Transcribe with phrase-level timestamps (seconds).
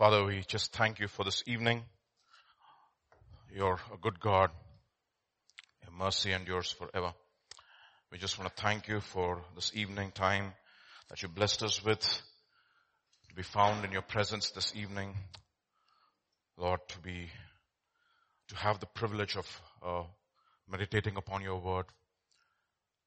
[0.00, 1.82] Father, we just thank you for this evening.
[3.54, 4.48] You're a good God.
[5.82, 7.12] Your mercy endures forever.
[8.10, 10.54] We just want to thank you for this evening time
[11.10, 15.14] that you blessed us with to be found in your presence this evening.
[16.56, 17.28] Lord, to be,
[18.48, 20.04] to have the privilege of uh,
[20.66, 21.84] meditating upon your word.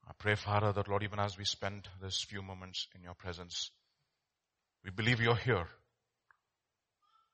[0.08, 3.72] I pray, Father, that Lord, even as we spend this few moments in your presence,
[4.86, 5.68] we believe you're here.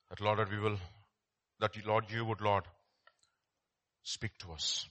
[0.10, 0.78] That Lord, that we will,
[1.60, 2.64] that you, Lord, you would, Lord,
[4.04, 4.88] speak to us,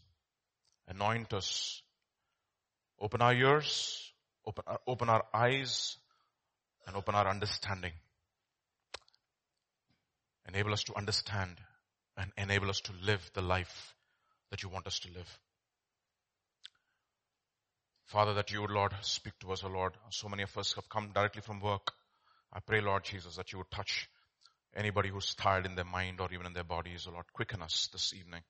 [0.86, 1.82] anoint us,
[3.00, 4.12] open our ears,
[4.46, 5.96] open, open our eyes,
[6.86, 7.92] and open our understanding.
[10.48, 11.56] Enable us to understand
[12.16, 13.94] and enable us to live the life
[14.50, 15.38] that you want us to live.
[18.06, 19.92] Father, that you would, Lord, speak to us, O Lord.
[20.08, 21.92] So many of us have come directly from work.
[22.50, 24.08] I pray, Lord Jesus, that you would touch
[24.74, 27.27] anybody who's tired in their mind or even in their bodies, Lord.
[27.32, 28.42] Quicken us this evening.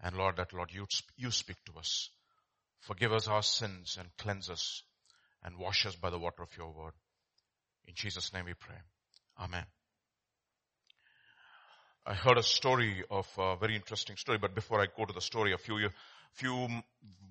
[0.00, 2.10] And Lord, that Lord, you, you speak to us.
[2.80, 4.82] Forgive us our sins and cleanse us
[5.42, 6.92] and wash us by the water of your word.
[7.86, 8.76] In Jesus' name we pray.
[9.40, 9.64] Amen.
[12.06, 15.22] I heard a story of a very interesting story, but before I go to the
[15.22, 15.88] story, a few
[16.34, 16.68] few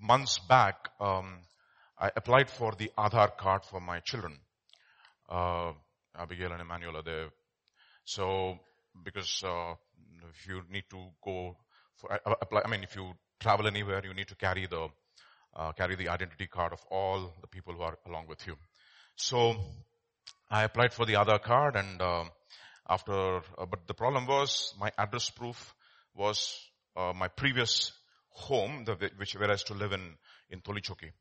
[0.02, 1.38] months back, um,
[2.00, 4.40] I applied for the Aadhaar card for my children.
[5.30, 5.74] Uh,
[6.18, 7.28] Abigail and Emmanuel are there.
[8.06, 8.60] So,
[9.04, 9.74] because uh,
[10.30, 11.56] if you need to go
[11.96, 12.10] for
[12.42, 14.88] apply, I mean, if you travel anywhere, you need to carry the
[15.56, 18.56] uh, carry the identity card of all the people who are along with you.
[19.16, 19.56] So,
[20.50, 22.26] I applied for the Aadhaar card, and uh,
[22.90, 25.74] after, uh, but the problem was my address proof
[26.16, 26.60] was
[26.96, 27.92] uh, my previous
[28.30, 30.16] home, the, which where I used to live in,
[30.50, 31.12] in Tolichoki.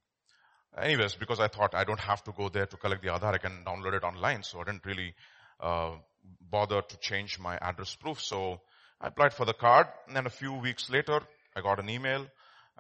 [0.77, 3.39] Anyways, because I thought I don't have to go there to collect the Aadhaar, I
[3.39, 5.15] can download it online, so I didn't really
[5.61, 5.93] uh,
[6.41, 8.21] bother to change my address proof.
[8.21, 8.61] So
[9.01, 11.21] I applied for the card, and then a few weeks later,
[11.57, 12.27] I got an email.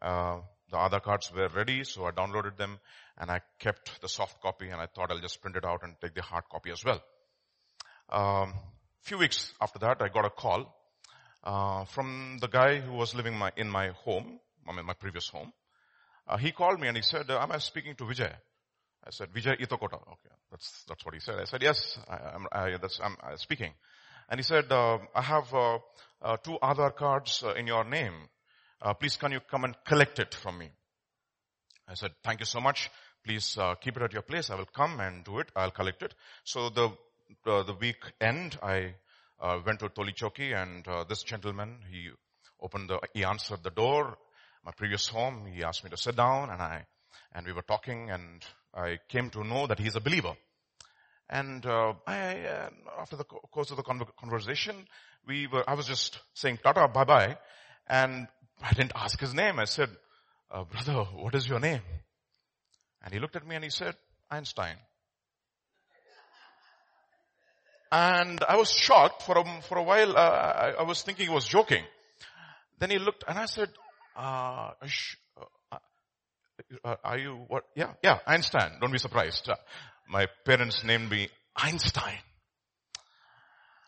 [0.00, 0.40] Uh,
[0.70, 2.78] the Aadhaar cards were ready, so I downloaded them,
[3.18, 5.94] and I kept the soft copy, and I thought I'll just print it out and
[6.00, 7.02] take the hard copy as well.
[8.08, 8.54] Um,
[9.02, 10.74] few weeks after that, I got a call
[11.44, 14.38] uh, from the guy who was living my, in my home,
[14.68, 15.52] I mean my previous home.
[16.26, 18.32] Uh, he called me and he said, am I speaking to Vijay?
[19.04, 19.96] I said, Vijay Itokota.
[19.96, 21.40] Okay, that's, that's what he said.
[21.40, 23.72] I said, yes, I, am I'm uh, speaking.
[24.28, 25.78] And he said, uh, I have uh,
[26.22, 28.14] uh, two Aadhaar cards in your name.
[29.00, 30.70] please can you come and collect it from me?
[31.88, 32.90] I said, thank you so much.
[33.24, 34.50] Please keep it at your place.
[34.50, 35.50] I will come and do it.
[35.56, 36.14] I'll collect it.
[36.44, 36.90] So the,
[37.44, 38.94] the week end, I
[39.40, 42.10] uh, went to Tolichoki and uh, this gentleman, he
[42.60, 44.16] opened the, he answered the door,
[44.64, 45.46] my previous home.
[45.52, 46.86] He asked me to sit down and I,
[47.34, 48.44] and we were talking and
[48.74, 50.34] I came to know that he's a believer.
[51.28, 54.76] And uh, I, uh, after the course of the conversation,
[55.26, 57.38] we were, I was just saying tata, bye bye,
[57.86, 58.28] and
[58.62, 59.58] I didn't ask his name.
[59.58, 59.88] I said,
[60.50, 61.80] uh, brother, what is your name?
[63.02, 63.96] And he looked at me and he said,
[64.30, 64.76] Einstein.
[67.90, 70.16] And I was shocked for a, for a while.
[70.16, 71.84] Uh, I, I, was thinking he was joking.
[72.78, 73.68] Then he looked and I said,
[74.16, 74.70] uh,
[75.70, 75.76] uh,
[76.84, 77.64] uh, are you what?
[77.74, 78.78] Yeah, yeah, Einstein.
[78.80, 79.50] Don't be surprised.
[80.08, 82.18] My parents named me Einstein.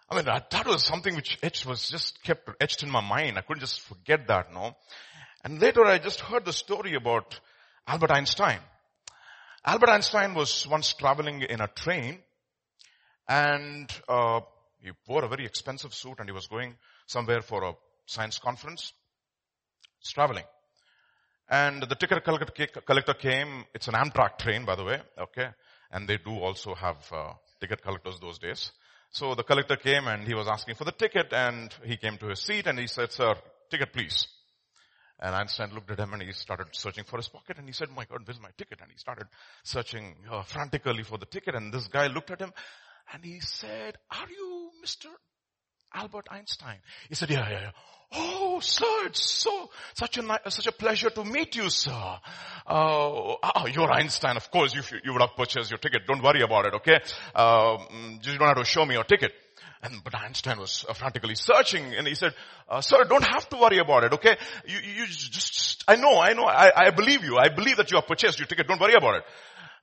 [0.08, 3.38] I mean, that, that was something which etched, was just kept etched in my mind.
[3.38, 4.76] I couldn't just forget that, no.
[5.42, 7.38] And later I just heard the story about
[7.86, 8.58] Albert Einstein.
[9.64, 12.18] Albert Einstein was once traveling in a train
[13.28, 14.40] and uh,
[14.80, 16.76] he wore a very expensive suit and he was going
[17.06, 17.72] somewhere for a
[18.06, 18.92] science conference.
[20.00, 20.44] He's traveling.
[21.48, 25.48] And the ticket collector came, it's an Amtrak train by the way, okay,
[25.94, 28.72] and they do also have uh, ticket collectors those days.
[29.10, 32.26] So the collector came and he was asking for the ticket and he came to
[32.26, 33.34] his seat and he said, sir,
[33.70, 34.26] ticket please.
[35.20, 37.90] And Einstein looked at him and he started searching for his pocket and he said,
[37.90, 38.80] my God, where's my ticket?
[38.82, 39.28] And he started
[39.62, 42.52] searching uh, frantically for the ticket and this guy looked at him
[43.12, 45.06] and he said, are you Mr.
[45.94, 46.76] Albert Einstein?
[47.08, 47.70] He said, yeah, yeah, yeah.
[48.16, 51.90] Oh, sir, it's so, such a, such a pleasure to meet you, sir.
[52.66, 56.06] Uh, oh, you're Einstein, of course, you, you would have purchased your ticket.
[56.06, 57.00] Don't worry about it, okay?
[57.34, 57.78] Uh,
[58.22, 59.32] you don't have to show me your ticket.
[59.82, 62.34] And, but Einstein was frantically searching and he said,
[62.68, 64.36] uh, sir, don't have to worry about it, okay?
[64.66, 67.36] You, you just I know, I know, I, I believe you.
[67.36, 68.66] I believe that you have purchased your ticket.
[68.66, 69.24] Don't worry about it.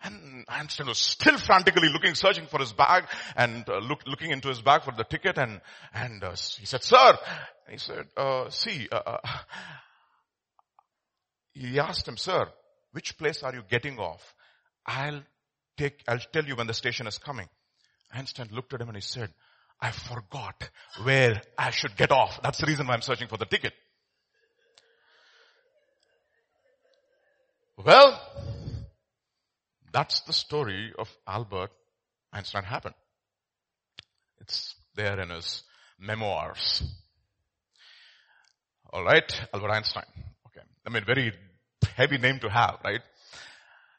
[0.04, 3.06] And Einstein was still frantically looking, searching for his bag
[3.36, 5.62] and uh, look, looking into his bag for the ticket and,
[5.94, 7.18] and uh, he said, sir,
[7.70, 9.18] he said, uh, see, uh, uh,
[11.54, 12.48] he asked him, sir,
[12.94, 14.34] which place are you getting off?
[14.86, 15.22] I'll
[15.78, 17.48] take, I'll tell you when the station is coming.
[18.14, 19.30] Einstein looked at him and he said,
[19.80, 20.70] I forgot
[21.04, 22.40] where I should get off.
[22.44, 23.74] That's the reason why I'm searching for the ticket.
[27.84, 28.22] Well,
[29.92, 31.72] that's the story of Albert
[32.34, 32.96] Einstein happened.
[34.40, 35.64] It's there in his
[36.00, 36.84] memoirs.
[38.94, 40.04] Alright, Albert Einstein.
[40.48, 40.66] Okay.
[40.86, 41.34] I mean, very
[41.96, 43.02] heavy name to have, right?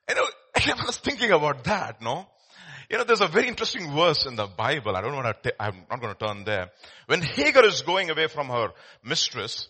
[0.08, 2.26] You know, I was thinking about that, no?
[2.90, 4.94] You know, there's a very interesting verse in the Bible.
[4.94, 6.70] I don't want to, I'm not going to turn there.
[7.06, 8.68] When Hagar is going away from her
[9.02, 9.68] mistress,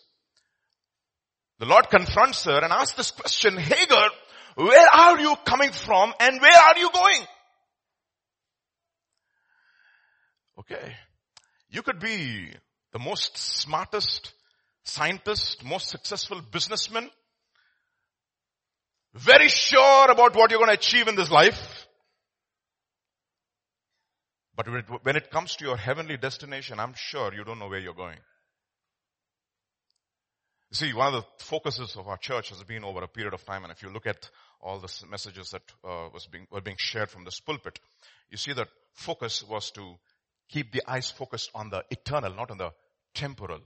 [1.61, 4.11] the Lord confronts her and asks this question, Hagar,
[4.55, 7.23] where are you coming from and where are you going?
[10.59, 10.95] Okay.
[11.71, 12.51] You could be
[12.93, 14.33] the most smartest
[14.85, 17.11] scientist, most successful businessman,
[19.15, 21.87] very sure about what you're going to achieve in this life.
[24.57, 24.67] But
[25.03, 28.19] when it comes to your heavenly destination, I'm sure you don't know where you're going.
[30.73, 33.45] You see, one of the focuses of our church has been over a period of
[33.45, 36.79] time, and if you look at all the messages that uh, was being, were being
[36.79, 37.79] shared from this pulpit,
[38.31, 39.97] you see that focus was to
[40.49, 42.71] keep the eyes focused on the eternal, not on the
[43.13, 43.61] temporal.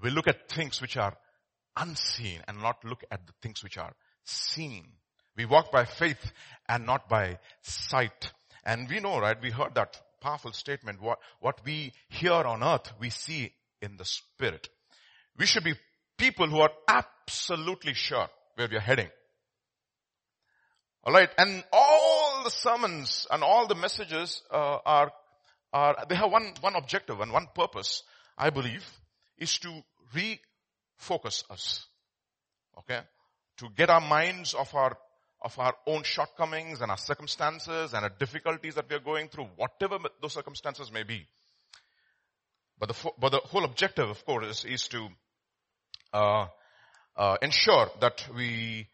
[0.00, 1.16] We look at things which are
[1.76, 4.84] unseen and not look at the things which are seen.
[5.36, 6.30] We walk by faith
[6.68, 8.30] and not by sight.
[8.64, 9.36] And we know, right?
[9.42, 11.02] We heard that powerful statement.
[11.02, 13.52] What, what we hear on earth, we see
[13.82, 14.68] in the spirit.
[15.36, 15.74] We should be
[16.18, 19.08] people who are absolutely sure where we are heading.
[21.06, 25.12] Alright, and all the sermons and all the messages uh, are,
[25.72, 28.02] are, they have one, one objective and one purpose,
[28.36, 28.84] I believe,
[29.38, 29.82] is to
[30.14, 31.86] refocus us.
[32.78, 33.00] Okay?
[33.58, 34.98] To get our minds off our,
[35.42, 39.48] of our own shortcomings and our circumstances and our difficulties that we are going through,
[39.56, 41.26] whatever those circumstances may be.
[42.78, 45.08] But the, but the whole objective, of course, is, is to
[46.12, 46.46] Uh,
[47.16, 48.88] uh, ensure that we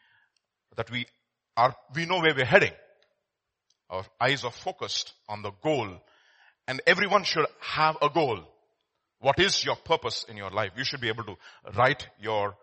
[0.76, 1.06] that we
[1.56, 2.72] are we know where we're heading.
[3.90, 5.88] Our eyes are focused on the goal,
[6.66, 8.40] and everyone should have a goal.
[9.20, 10.72] What is your purpose in your life?
[10.76, 11.36] You should be able to
[11.76, 12.56] write your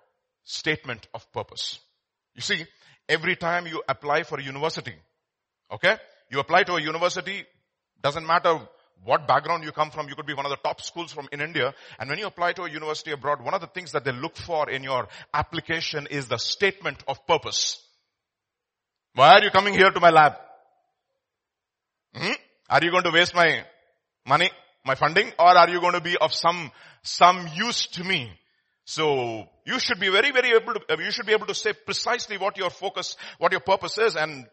[0.43, 1.79] statement of purpose.
[2.35, 2.65] You see,
[3.07, 4.95] every time you apply for a university,
[5.71, 5.97] okay,
[6.29, 7.45] you apply to a university,
[8.01, 8.59] doesn't matter
[9.03, 11.41] what background you come from, you could be one of the top schools from in
[11.41, 14.11] India, and when you apply to a university abroad, one of the things that they
[14.11, 17.81] look for in your application is the statement of purpose.
[19.13, 20.33] Why are you coming here to my lab?
[22.13, 22.33] Hmm?
[22.69, 23.63] Are you going to waste my
[24.25, 24.49] money?
[24.85, 26.71] my funding or are you going to be of some,
[27.03, 28.31] some use to me?
[28.85, 32.37] So you should be very, very able to, you should be able to say precisely
[32.37, 34.47] what your focus, what your purpose is and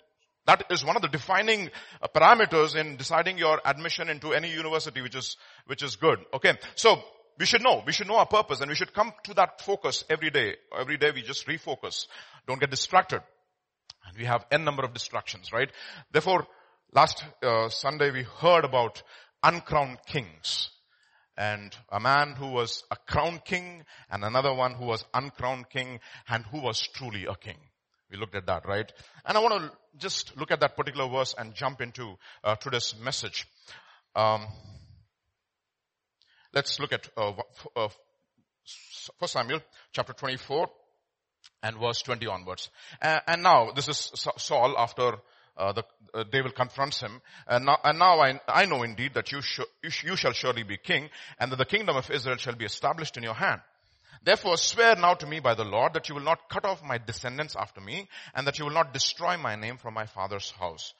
[0.46, 1.70] that is one of the defining
[2.00, 6.18] uh, parameters in deciding your admission into any university which is, which is good.
[6.34, 6.54] Okay.
[6.76, 7.02] So
[7.38, 10.04] we should know, we should know our purpose and we should come to that focus
[10.08, 10.54] every day.
[10.76, 12.06] Every day we just refocus.
[12.46, 13.22] Don't get distracted.
[14.06, 15.70] And we have n number of distractions, right?
[16.12, 16.46] Therefore,
[16.92, 19.02] last uh, Sunday we heard about
[19.42, 20.70] uncrowned kings.
[21.36, 26.00] And a man who was a crowned king and another one who was uncrowned king
[26.28, 27.58] and who was truly a king.
[28.16, 28.90] We looked at that, right?
[29.26, 32.94] And I want to just look at that particular verse and jump into uh, today's
[32.98, 33.46] message.
[34.14, 34.46] Um,
[36.54, 37.32] let's look at uh,
[37.76, 37.88] uh,
[39.18, 39.60] 1 Samuel
[39.92, 40.68] chapter 24
[41.62, 42.70] and verse 20 onwards.
[43.02, 45.16] and now this is Saul after
[45.58, 47.20] uh, the, uh, confronts him.
[47.46, 50.32] And now, and now I, I know indeed that you, sh- you, sh- you shall
[50.32, 53.60] surely be king and that the kingdom of Israel shall be established in your hand.
[54.22, 56.98] Therefore swear now to me by the Lord that you will not cut off my
[56.98, 60.94] descendants after me and that you will not destroy my name from my father's house.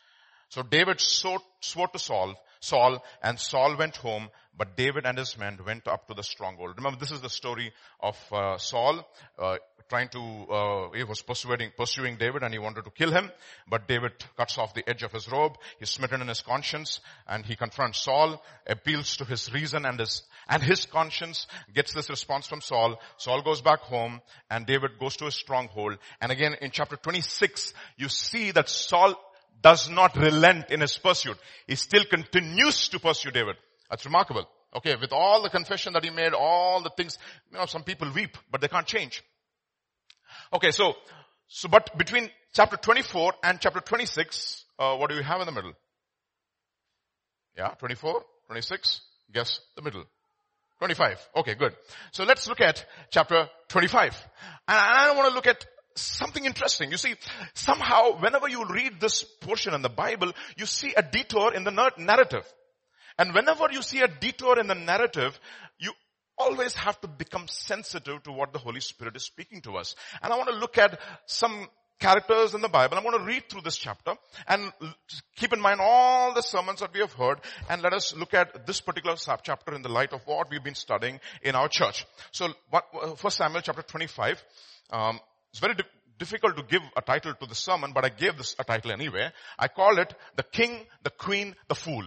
[0.48, 5.58] So David swore, to Saul, Saul, and Saul went home, but David and his men
[5.66, 6.74] went up to the stronghold.
[6.76, 9.06] Remember, this is the story of uh, Saul
[9.38, 9.56] uh,
[9.88, 10.18] trying to.
[10.18, 13.30] Uh, he was pursuing pursuing David, and he wanted to kill him.
[13.68, 15.56] But David cuts off the edge of his robe.
[15.78, 20.22] He's smitten in his conscience, and he confronts Saul, appeals to his reason and his
[20.48, 21.46] and his conscience.
[21.74, 22.98] Gets this response from Saul.
[23.16, 24.20] Saul goes back home,
[24.50, 25.98] and David goes to his stronghold.
[26.20, 29.14] And again, in chapter 26, you see that Saul
[29.60, 31.36] does not relent in his pursuit.
[31.66, 33.56] He still continues to pursue David.
[33.90, 34.46] That's remarkable.
[34.74, 37.18] Okay, with all the confession that he made, all the things,
[37.50, 39.22] you know, some people weep, but they can't change.
[40.52, 40.94] Okay, so,
[41.48, 45.52] so but between chapter 24 and chapter 26, uh, what do we have in the
[45.52, 45.72] middle?
[47.56, 49.00] Yeah, 24, 26,
[49.32, 50.04] guess the middle.
[50.78, 51.28] 25.
[51.36, 51.74] Okay, good.
[52.12, 54.14] So let's look at chapter 25.
[54.68, 55.64] And I don't want to look at
[55.96, 56.90] something interesting.
[56.90, 57.14] You see,
[57.54, 61.92] somehow whenever you read this portion in the Bible, you see a detour in the
[61.98, 62.46] narrative.
[63.18, 65.38] And whenever you see a detour in the narrative,
[65.78, 65.92] you
[66.38, 69.94] always have to become sensitive to what the Holy Spirit is speaking to us.
[70.22, 72.96] And I want to look at some characters in the Bible.
[72.96, 74.14] I'm going to read through this chapter
[74.46, 74.72] and
[75.36, 78.66] keep in mind all the sermons that we have heard and let us look at
[78.66, 82.06] this particular chapter in the light of what we've been studying in our church.
[82.32, 82.48] So
[83.16, 84.44] first Samuel chapter 25,
[84.90, 85.20] um,
[85.56, 85.84] it's very di-
[86.18, 89.30] difficult to give a title to the sermon, but I gave this a title anyway.
[89.58, 92.04] I call it the king, the queen, the fool.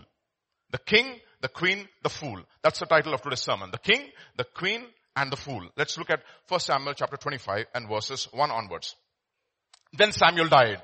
[0.72, 2.44] The king, the queen, the fool.
[2.62, 3.72] That's the title of today's sermon.
[3.72, 4.04] The king,
[4.38, 5.68] the queen, and the fool.
[5.76, 8.96] Let's look at 1 Samuel chapter 25 and verses 1 onwards.
[9.94, 10.84] Then Samuel died.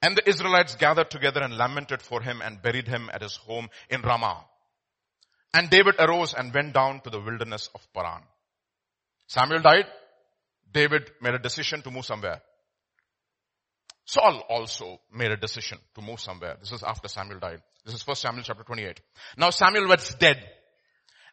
[0.00, 3.68] And the Israelites gathered together and lamented for him and buried him at his home
[3.90, 4.46] in Ramah.
[5.52, 8.22] And David arose and went down to the wilderness of Paran.
[9.26, 9.84] Samuel died.
[10.72, 12.40] David made a decision to move somewhere.
[14.04, 16.56] Saul also made a decision to move somewhere.
[16.60, 17.60] This is after Samuel died.
[17.84, 19.00] This is 1 Samuel chapter 28.
[19.36, 20.42] Now Samuel was dead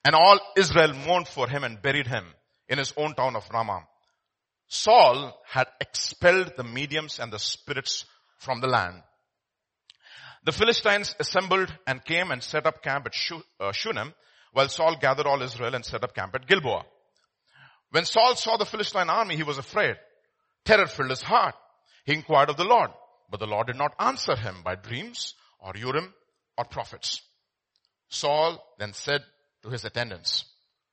[0.03, 2.25] and all Israel mourned for him and buried him
[2.67, 3.87] in his own town of Ramah.
[4.67, 8.05] Saul had expelled the mediums and the spirits
[8.39, 9.01] from the land.
[10.43, 13.15] The Philistines assembled and came and set up camp at
[13.59, 14.13] uh, Shunem
[14.53, 16.85] while Saul gathered all Israel and set up camp at Gilboa.
[17.95, 19.95] When Saul saw the Philistine army, he was afraid.
[20.65, 21.55] Terror filled his heart.
[22.03, 22.89] He inquired of the Lord,
[23.31, 26.13] but the Lord did not answer him by dreams or Urim
[26.57, 27.21] or prophets.
[28.09, 29.23] Saul then said
[29.63, 30.43] to his attendants,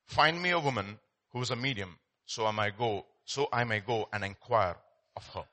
[0.05, 0.97] find me a woman
[1.33, 4.77] who is a medium so I may go, so I may go and inquire
[5.17, 5.43] of her.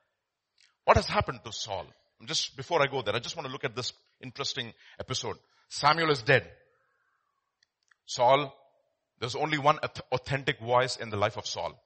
[0.85, 1.87] What has happened to Saul?
[2.27, 5.37] Just before I go there, I just want to look at this interesting episode.
[5.69, 6.49] Samuel is dead.
[8.07, 8.55] Saul,
[9.21, 9.79] there's only one
[10.13, 11.79] authentic voice in the life of Saul.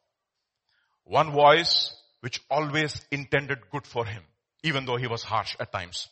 [1.04, 4.22] One voice which always intended good for him,
[4.62, 6.08] even though he was harsh at times.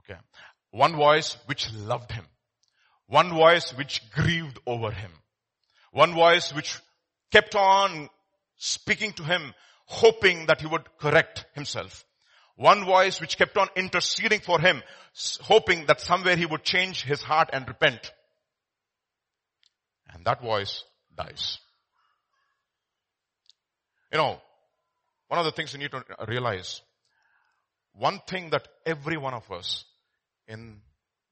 [0.00, 0.18] Okay.
[0.72, 2.26] One voice which loved him.
[3.06, 5.12] One voice which grieved over him.
[5.92, 6.78] One voice which
[7.32, 8.08] kept on
[8.56, 9.54] speaking to him,
[9.86, 12.04] hoping that he would correct himself.
[12.56, 14.82] One voice which kept on interceding for him,
[15.40, 18.12] hoping that somewhere he would change his heart and repent.
[20.12, 20.84] And that voice
[21.16, 21.58] dies.
[24.12, 24.40] You know,
[25.28, 26.80] one of the things you need to realize,
[27.92, 29.84] one thing that every one of us
[30.48, 30.80] in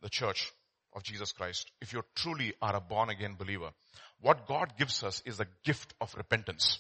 [0.02, 0.52] the church
[0.94, 3.70] of Jesus Christ, if you truly are a born again believer,
[4.20, 6.78] what God gives us is a gift of repentance.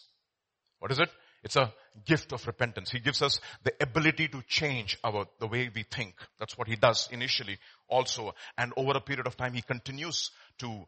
[0.78, 1.10] What is it?
[1.42, 1.72] It's a
[2.04, 2.90] gift of repentance.
[2.90, 6.14] He gives us the ability to change our, the way we think.
[6.38, 8.34] That's what He does initially also.
[8.56, 10.86] And over a period of time, He continues to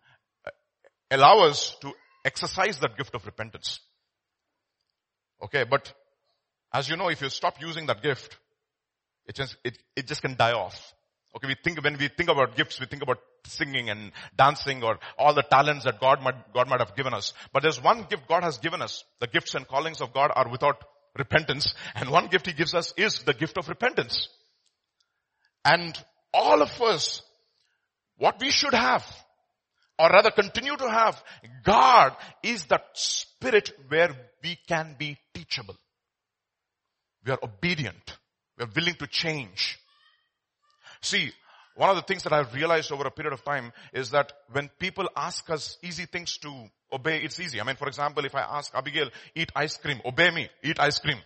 [1.11, 1.93] allow us to
[2.25, 3.81] exercise that gift of repentance.
[5.43, 5.93] Okay, but
[6.73, 8.37] as you know, if you stop using that gift,
[9.27, 10.95] it just, it, it just can die off.
[11.35, 14.99] Okay, we think, when we think about gifts, we think about singing and dancing or
[15.19, 17.33] all the talents that God might, God might have given us.
[17.53, 19.05] But there's one gift God has given us.
[19.21, 20.83] The gifts and callings of God are without
[21.17, 21.73] repentance.
[21.95, 24.29] And one gift He gives us is the gift of repentance.
[25.65, 25.97] And
[26.35, 27.23] all of us,
[28.17, 29.07] what we should have,
[30.01, 31.23] or rather continue to have,
[31.63, 34.11] God is that spirit where
[34.43, 35.77] we can be teachable.
[37.25, 38.17] We are obedient.
[38.59, 39.79] We are willing to change.
[41.03, 41.33] See,
[41.77, 44.71] one of the things that I've realized over a period of time is that when
[44.79, 46.51] people ask us easy things to
[46.93, 47.61] obey, it's easy.
[47.61, 50.99] I mean, for example, if I ask Abigail, eat ice cream, obey me, eat ice
[50.99, 51.19] cream.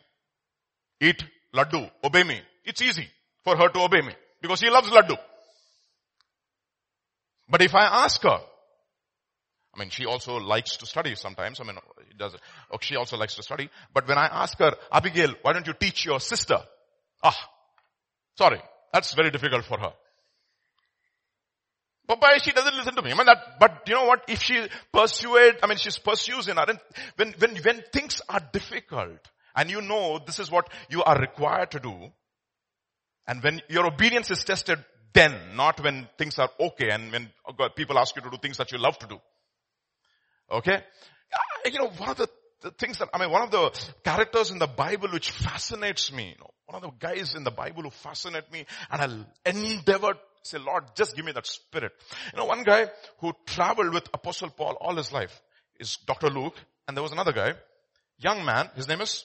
[1.01, 2.41] Eat laddu, obey me.
[2.65, 3.09] It's easy
[3.45, 5.17] for her to obey me because she loves laddu.
[7.49, 8.41] But if I ask her,
[9.75, 11.61] I mean, she also likes to study sometimes.
[11.61, 11.77] I mean,
[12.19, 12.37] does,
[12.81, 13.69] she also likes to study.
[13.93, 16.59] But when I ask her, Abigail, why don't you teach your sister?
[17.23, 17.37] Ah,
[18.39, 18.61] sorry.
[18.93, 19.93] That's very difficult for her.
[22.07, 23.13] Why she doesn't listen to me?
[23.13, 24.25] I mean that, but you know what?
[24.29, 26.67] If she persuade, I mean she pursues in her,
[27.17, 29.19] when, when, when things are difficult,
[29.57, 32.13] and you know this is what you are required to do,
[33.27, 37.31] and when your obedience is tested then, not when things are okay and when
[37.77, 39.19] people ask you to do things that you love to do.
[40.51, 40.83] Okay?
[41.65, 42.29] You know, one of the,
[42.63, 43.71] the things that, I mean, one of the
[44.05, 47.51] characters in the Bible which fascinates me, you know, one of the guys in the
[47.51, 51.93] Bible who fascinate me and I'll endeavor say, Lord, just give me that spirit.
[52.33, 52.87] You know, one guy
[53.21, 55.41] who traveled with Apostle Paul all his life
[55.81, 56.29] is Dr.
[56.29, 57.55] Luke and there was another guy,
[58.19, 59.25] young man, his name is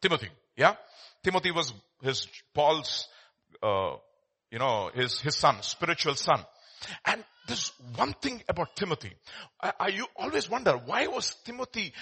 [0.00, 0.28] Timothy.
[0.56, 0.74] Yeah?
[1.22, 1.72] Timothy was
[2.02, 3.08] his, Paul's,
[3.62, 3.96] uh,
[4.50, 6.44] you know, his, his son, spiritual son.
[7.04, 9.12] And there's one thing about Timothy.
[9.60, 11.92] I, I, you always wonder, why was Timothy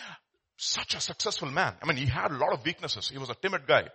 [0.57, 1.75] such a successful man?
[1.83, 3.09] I mean, he had a lot of weaknesses.
[3.09, 3.89] He was a timid guy.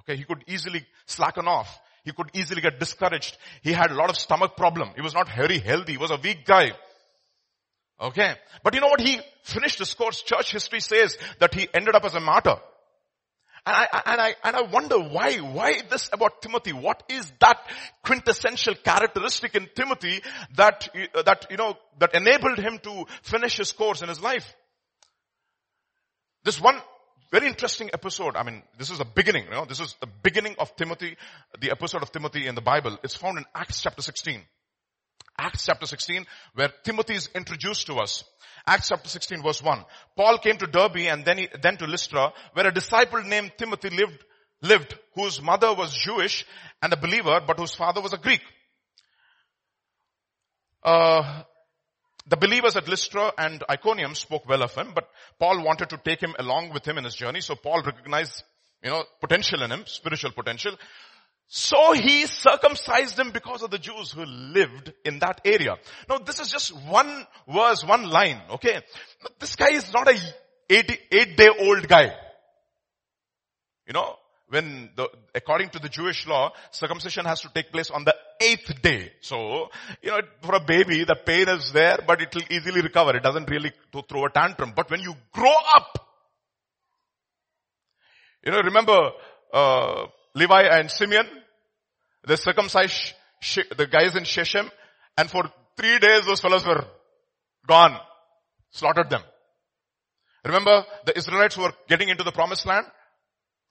[0.00, 1.80] Okay, he could easily slacken off.
[2.04, 3.36] He He could easily get discouraged.
[3.62, 4.90] He had a lot of stomach problem.
[4.96, 5.92] He was not very healthy.
[5.92, 6.72] He was a weak guy.
[8.00, 8.34] Okay.
[8.64, 9.00] But you know what?
[9.00, 10.22] He finished his course.
[10.22, 12.56] Church history says that he ended up as a martyr.
[13.66, 16.72] And I, and I, and I wonder why, why this about Timothy?
[16.72, 17.58] What is that
[18.02, 20.22] quintessential characteristic in Timothy
[20.56, 24.54] that, uh, that, you know, that enabled him to finish his course in his life?
[26.42, 26.80] This one
[27.30, 28.36] very interesting episode.
[28.36, 31.16] I mean, this is the beginning, you know, this is the beginning of Timothy,
[31.60, 32.98] the episode of Timothy in the Bible.
[33.04, 34.42] It's found in Acts chapter 16.
[35.38, 38.24] Acts chapter 16, where Timothy is introduced to us.
[38.66, 39.84] Acts chapter 16 verse 1.
[40.16, 43.90] Paul came to Derbe and then, he, then to Lystra, where a disciple named Timothy
[43.90, 44.22] lived,
[44.62, 46.44] lived, whose mother was Jewish
[46.82, 48.42] and a believer, but whose father was a Greek.
[50.82, 51.42] Uh,
[52.26, 55.08] the believers at Lystra and Iconium spoke well of him, but
[55.38, 58.44] Paul wanted to take him along with him in his journey, so Paul recognized,
[58.82, 60.76] you know, potential in him, spiritual potential.
[61.52, 65.78] So he circumcised him because of the Jews who lived in that area.
[66.08, 68.82] Now this is just one verse, one line, okay?
[69.40, 70.16] This guy is not a
[70.68, 72.14] 80, eight day old guy.
[73.84, 74.14] You know,
[74.48, 78.80] when the, according to the Jewish law, circumcision has to take place on the eighth
[78.80, 79.10] day.
[79.20, 79.70] So,
[80.02, 83.16] you know, for a baby, the pain is there, but it will easily recover.
[83.16, 83.72] It doesn't really
[84.08, 84.72] throw a tantrum.
[84.76, 85.98] But when you grow up,
[88.46, 89.10] you know, remember,
[89.52, 91.26] uh, Levi and Simeon,
[92.26, 93.14] they circumcised
[93.76, 94.70] the guys in Shechem
[95.16, 95.44] and for
[95.76, 96.84] three days those fellows were
[97.66, 97.98] gone.
[98.70, 99.22] Slaughtered them.
[100.44, 102.86] Remember the Israelites were getting into the promised land?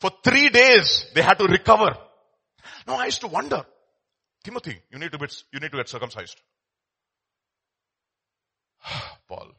[0.01, 1.95] For three days they had to recover.
[2.87, 3.63] Now I used to wonder,
[4.43, 6.37] Timothy, you need to be, you need to get circumcised.
[9.27, 9.51] Paul,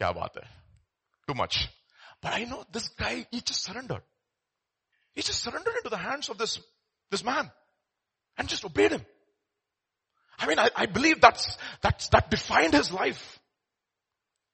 [0.00, 0.48] kya baat hai?
[1.26, 1.68] Too much.
[2.20, 4.02] But I know this guy, he just surrendered.
[5.14, 6.60] He just surrendered into the hands of this
[7.10, 7.50] this man
[8.38, 9.04] and just obeyed him.
[10.38, 13.38] I mean, I, I believe that's, that's, that defined his life.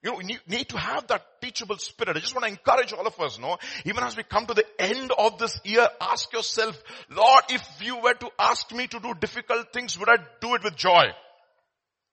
[0.03, 2.17] You know, you need to have that teachable spirit.
[2.17, 3.57] I just want to encourage all of us, no?
[3.85, 6.81] Even as we come to the end of this year, ask yourself,
[7.11, 10.65] Lord, if you were to ask me to do difficult things, would I do it
[10.65, 11.05] with joy?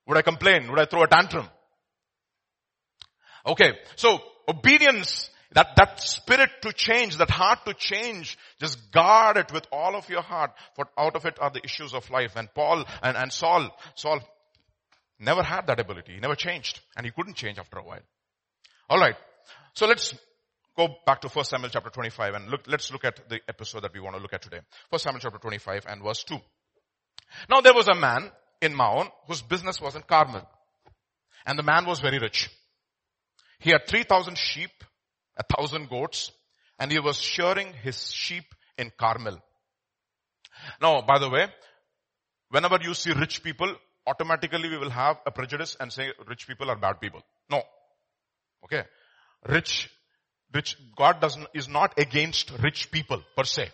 [0.07, 0.69] Would I complain?
[0.69, 1.47] Would I throw a tantrum?
[3.45, 9.51] Okay, so obedience that, that spirit to change, that heart to change, just guard it
[9.53, 12.35] with all of your heart, for out of it are the issues of life.
[12.35, 14.19] And Paul and, and Saul, Saul
[15.19, 16.13] never had that ability.
[16.13, 16.79] He never changed.
[16.97, 18.01] And he couldn't change after a while.
[18.89, 19.15] Alright.
[19.73, 20.13] So let's
[20.75, 23.93] go back to 1 Samuel chapter 25 and look, let's look at the episode that
[23.93, 24.59] we want to look at today.
[24.89, 26.35] 1 Samuel chapter 25 and verse 2.
[27.49, 30.47] Now there was a man in Maon whose business was in Carmel.
[31.45, 32.49] And the man was very rich.
[33.59, 34.71] He had 3,000 sheep
[35.37, 36.31] a thousand goats,
[36.79, 38.45] and he was shearing his sheep
[38.77, 39.39] in Carmel.
[40.81, 41.47] Now, by the way,
[42.49, 43.73] whenever you see rich people,
[44.07, 47.21] automatically we will have a prejudice and say rich people are bad people.
[47.49, 47.61] No.
[48.65, 48.83] Okay.
[49.47, 49.89] Rich,
[50.53, 53.69] rich, God doesn't, is not against rich people per se.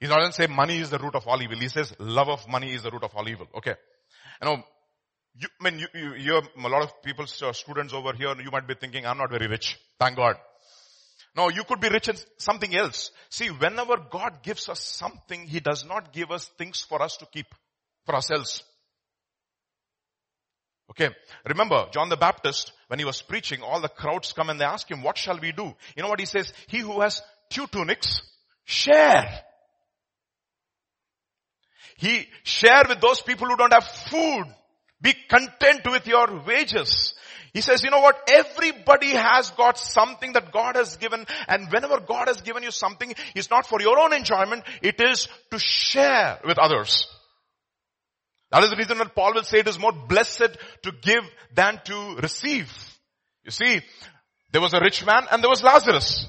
[0.00, 1.58] He doesn't say money is the root of all evil.
[1.58, 3.46] He says love of money is the root of all evil.
[3.56, 3.74] Okay.
[4.40, 4.62] You know,
[5.38, 8.50] you, I mean, you, you, you a lot of people, uh, students over here, you
[8.50, 9.78] might be thinking, I'm not very rich.
[9.98, 10.36] Thank God.
[11.36, 13.12] No, you could be rich in something else.
[13.30, 17.26] See, whenever God gives us something, He does not give us things for us to
[17.26, 17.46] keep
[18.04, 18.64] for ourselves.
[20.90, 21.14] Okay.
[21.46, 24.90] Remember, John the Baptist, when he was preaching, all the crowds come and they ask
[24.90, 25.74] him, what shall we do?
[25.96, 26.52] You know what he says?
[26.66, 28.22] He who has two tunics,
[28.64, 29.42] share.
[31.96, 34.46] He share with those people who don't have food.
[35.00, 37.14] Be content with your wages.
[37.52, 38.28] He says, you know what?
[38.30, 43.14] Everybody has got something that God has given and whenever God has given you something,
[43.34, 47.06] it's not for your own enjoyment, it is to share with others.
[48.50, 51.80] That is the reason that Paul will say it is more blessed to give than
[51.84, 52.72] to receive.
[53.44, 53.80] You see,
[54.52, 56.26] there was a rich man and there was Lazarus.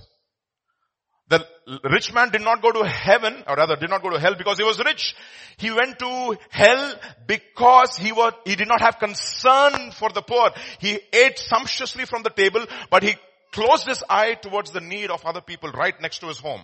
[1.84, 4.58] Rich man did not go to heaven, or rather did not go to hell because
[4.58, 5.16] he was rich.
[5.58, 6.96] He went to hell
[7.28, 10.50] because he was, he did not have concern for the poor.
[10.80, 13.16] He ate sumptuously from the table, but he
[13.52, 16.62] closed his eye towards the need of other people right next to his home.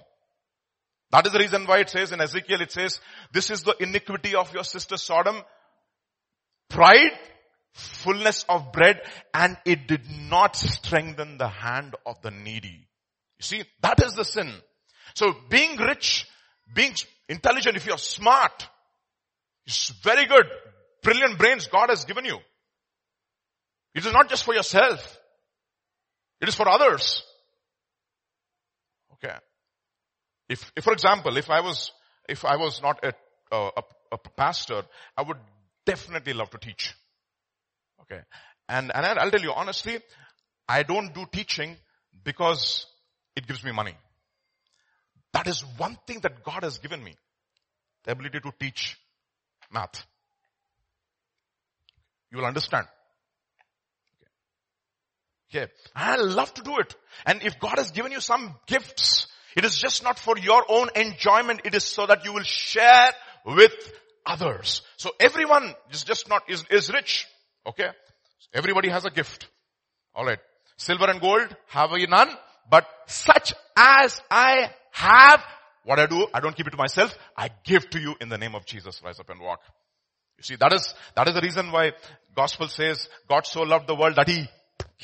[1.12, 3.00] That is the reason why it says in Ezekiel, it says,
[3.32, 5.38] this is the iniquity of your sister Sodom.
[6.70, 7.12] Pride,
[7.74, 9.02] fullness of bread,
[9.34, 12.88] and it did not strengthen the hand of the needy.
[13.38, 14.52] You see, that is the sin.
[15.14, 16.28] So being rich,
[16.74, 16.94] being
[17.30, 18.68] intelligent, if you're smart,
[19.66, 20.46] it's very good.
[21.04, 22.40] Brilliant brains God has given you.
[23.94, 25.20] It is not just for yourself.
[26.42, 27.24] It is for others.
[29.14, 29.34] Okay.
[30.50, 31.92] If, if for example, if I was,
[32.28, 33.14] if I was not a,
[33.52, 33.70] a,
[34.12, 34.84] a pastor,
[35.18, 35.38] I would
[35.86, 36.94] definitely love to teach.
[38.02, 38.22] Okay.
[38.68, 40.00] And, and I'll tell you honestly,
[40.68, 41.78] I don't do teaching
[42.24, 42.86] because
[43.36, 43.96] it gives me money.
[45.36, 47.14] That is one thing that God has given me.
[48.06, 48.98] The ability to teach
[49.70, 50.06] math.
[52.32, 52.88] You will understand.
[55.50, 55.70] Okay.
[55.94, 56.96] I love to do it.
[57.26, 60.88] And if God has given you some gifts, it is just not for your own
[60.96, 61.62] enjoyment.
[61.66, 63.12] It is so that you will share
[63.46, 63.74] with
[64.26, 64.84] others.
[64.96, 67.28] So everyone is just not, is, is rich.
[67.68, 67.90] Okay.
[68.54, 69.50] Everybody has a gift.
[70.16, 70.40] Alright.
[70.78, 72.30] Silver and gold have I none,
[72.70, 75.44] but such as I have,
[75.84, 77.14] what I do, I don't keep it to myself.
[77.36, 79.02] I give to you in the name of Jesus.
[79.04, 79.60] Rise up and walk.
[80.38, 81.92] You see, that is, that is the reason why
[82.34, 84.48] gospel says God so loved the world that he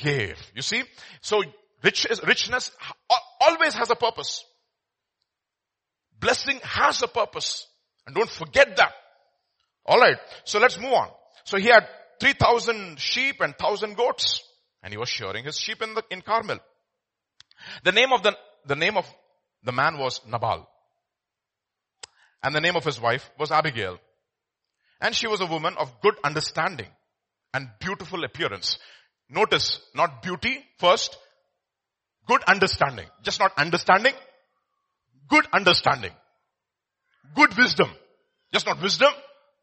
[0.02, 0.38] gave.
[0.54, 0.82] You see?
[1.20, 1.42] So
[1.82, 2.70] rich, is richness
[3.40, 4.44] always has a purpose.
[6.18, 7.66] Blessing has a purpose.
[8.06, 8.92] And don't forget that.
[9.86, 10.16] Alright.
[10.44, 11.08] So let's move on.
[11.44, 11.86] So he had
[12.18, 14.42] 3,000 sheep and 1,000 goats.
[14.82, 16.60] And he was shearing his sheep in the, in Carmel.
[17.84, 18.34] The name of the,
[18.66, 19.06] the name of
[19.64, 20.68] the man was Nabal.
[22.42, 23.98] And the name of his wife was Abigail.
[25.00, 26.88] And she was a woman of good understanding
[27.54, 28.78] and beautiful appearance.
[29.28, 31.16] Notice, not beauty first,
[32.26, 33.06] good understanding.
[33.22, 34.14] Just not understanding,
[35.28, 36.12] good understanding.
[37.34, 37.90] Good wisdom.
[38.52, 39.12] Just not wisdom,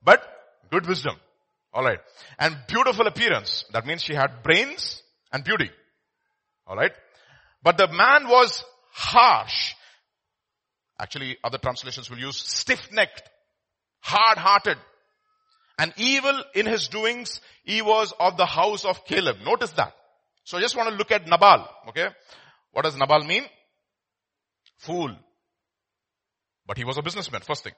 [0.03, 0.23] but
[0.71, 1.15] good wisdom.
[1.73, 1.99] Alright.
[2.39, 3.65] And beautiful appearance.
[3.73, 5.69] That means she had brains and beauty.
[6.67, 6.93] Alright.
[7.61, 9.75] But the man was harsh.
[10.99, 13.23] Actually, other translations will use stiff-necked,
[14.01, 14.77] hard-hearted,
[15.79, 19.37] and evil in his doings, he was of the house of Caleb.
[19.45, 19.93] Notice that.
[20.43, 21.69] So I just want to look at Nabal.
[21.87, 22.07] Okay.
[22.73, 23.45] What does Nabal mean?
[24.77, 25.15] Fool.
[26.67, 27.73] But he was a businessman, first thing.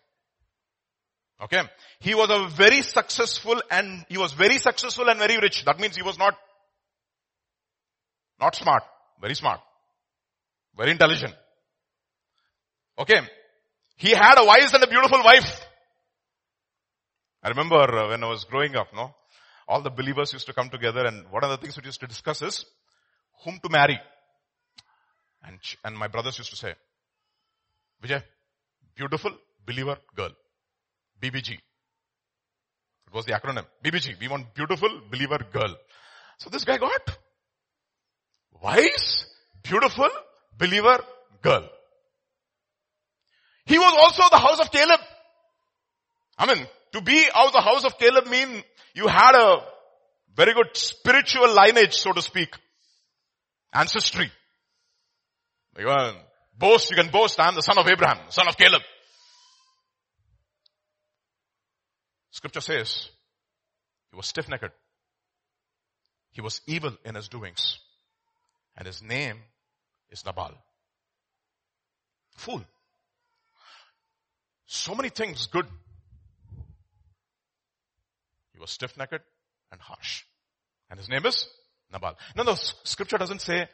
[1.43, 1.62] Okay.
[1.99, 5.63] He was a very successful and he was very successful and very rich.
[5.65, 6.36] That means he was not,
[8.39, 8.84] not smart,
[9.19, 9.60] very smart,
[10.75, 11.36] very intelligent.
[12.97, 13.19] Okay.
[13.97, 15.65] He had a wise and a beautiful wife.
[17.43, 19.13] I remember uh, when I was growing up, no?
[19.67, 22.08] All the believers used to come together and one of the things we used to
[22.08, 22.65] discuss is
[23.43, 23.99] whom to marry.
[25.43, 26.73] And, and my brothers used to say,
[28.04, 28.23] Vijay,
[28.95, 29.32] beautiful
[29.65, 30.32] believer girl.
[31.21, 31.51] BBG.
[31.54, 33.65] It was the acronym.
[33.84, 34.19] BBG.
[34.19, 35.75] We want beautiful believer girl.
[36.38, 37.17] So this guy got
[38.62, 39.25] wise,
[39.63, 40.10] beautiful
[40.58, 40.99] believer
[41.41, 41.69] girl.
[43.65, 45.00] He was also the house of Caleb.
[46.38, 49.63] I mean, to be out the house of Caleb mean you had a
[50.36, 52.56] very good spiritual lineage, so to speak.
[53.74, 54.32] Ancestry.
[55.78, 56.21] You uh, can
[56.58, 58.82] boast, you can boast, I am the son of Abraham, son of Caleb.
[62.32, 63.10] Scripture says,
[64.10, 64.74] he was stiff-necked.
[66.32, 67.80] He was evil in his doings.
[68.76, 69.38] And his name
[70.10, 70.52] is Nabal.
[72.36, 72.63] Fool.
[74.73, 75.67] So many things good
[78.53, 79.19] He was stiff-necked
[79.71, 80.23] and harsh.
[80.89, 81.45] And his name is
[81.91, 82.15] Nabal.
[82.38, 83.67] No, the scripture doesn't say,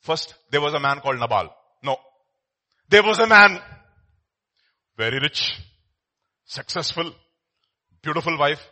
[0.00, 1.54] first there was a man called Nabal.
[1.84, 1.98] No.
[2.88, 3.60] There was a man,
[4.96, 5.52] very rich,
[6.46, 7.12] successful,
[8.02, 8.66] beautiful wife,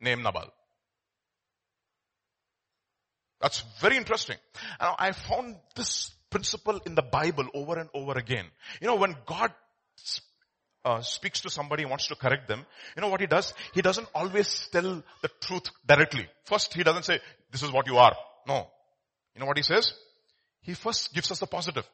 [0.00, 0.52] named Nabal.
[3.40, 4.36] That's very interesting.
[4.80, 8.46] And I found this principle in the Bible over and over again.
[8.82, 9.52] You know, when God
[10.84, 12.64] uh, speaks to somebody, wants to correct them,
[12.96, 13.52] you know what he does?
[13.74, 16.26] He doesn't always tell the truth directly.
[16.44, 18.16] First, he doesn't say, this is what you are.
[18.46, 18.68] No.
[19.34, 19.92] You know what he says?
[20.62, 21.84] He first gives us the positive.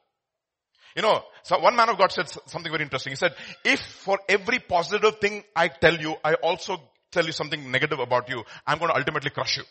[0.94, 3.12] You know, so one man of God said something very interesting.
[3.12, 3.34] He said,
[3.64, 6.76] if for every positive thing I tell you, I also
[7.10, 9.64] tell you something negative about you, I'm going to ultimately crush you.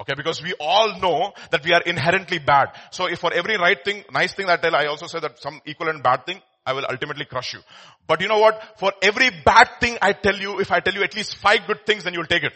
[0.00, 2.68] Okay, because we all know that we are inherently bad.
[2.92, 5.40] So if for every right thing, nice thing that I tell, I also say that
[5.40, 7.60] some equal and bad thing, I will ultimately crush you.
[8.06, 8.78] But you know what?
[8.78, 11.84] For every bad thing I tell you, if I tell you at least five good
[11.84, 12.52] things, then you'll take it.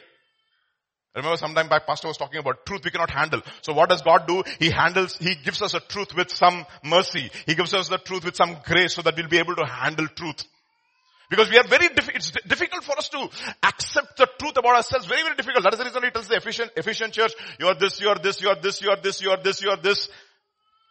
[1.17, 3.43] Remember sometime back pastor was talking about truth we cannot handle.
[3.61, 4.43] So what does God do?
[4.59, 7.31] He handles, He gives us a truth with some mercy.
[7.45, 10.07] He gives us the truth with some grace so that we'll be able to handle
[10.09, 10.45] truth.
[11.33, 13.27] Because we are very, it's difficult for us to
[13.63, 15.07] accept the truth about ourselves.
[15.07, 15.65] Very, very difficult.
[15.65, 18.19] That is the reason he tells the efficient, Ephesian church, you are this, you are
[18.19, 20.11] this, you are this, you are this, you are this, you are this.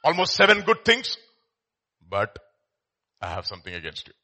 [0.04, 1.15] Almost seven good things.
[2.10, 2.39] But
[3.21, 4.15] I have something against you.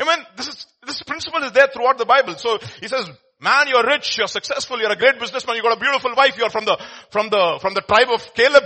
[0.00, 0.24] Amen.
[0.38, 2.36] This is, this principle is there throughout the Bible.
[2.36, 3.10] So he says,
[3.42, 6.48] man, you're rich, you're successful, you're a great businessman, you got a beautiful wife, you're
[6.48, 8.64] from the, from the, from the tribe of Caleb,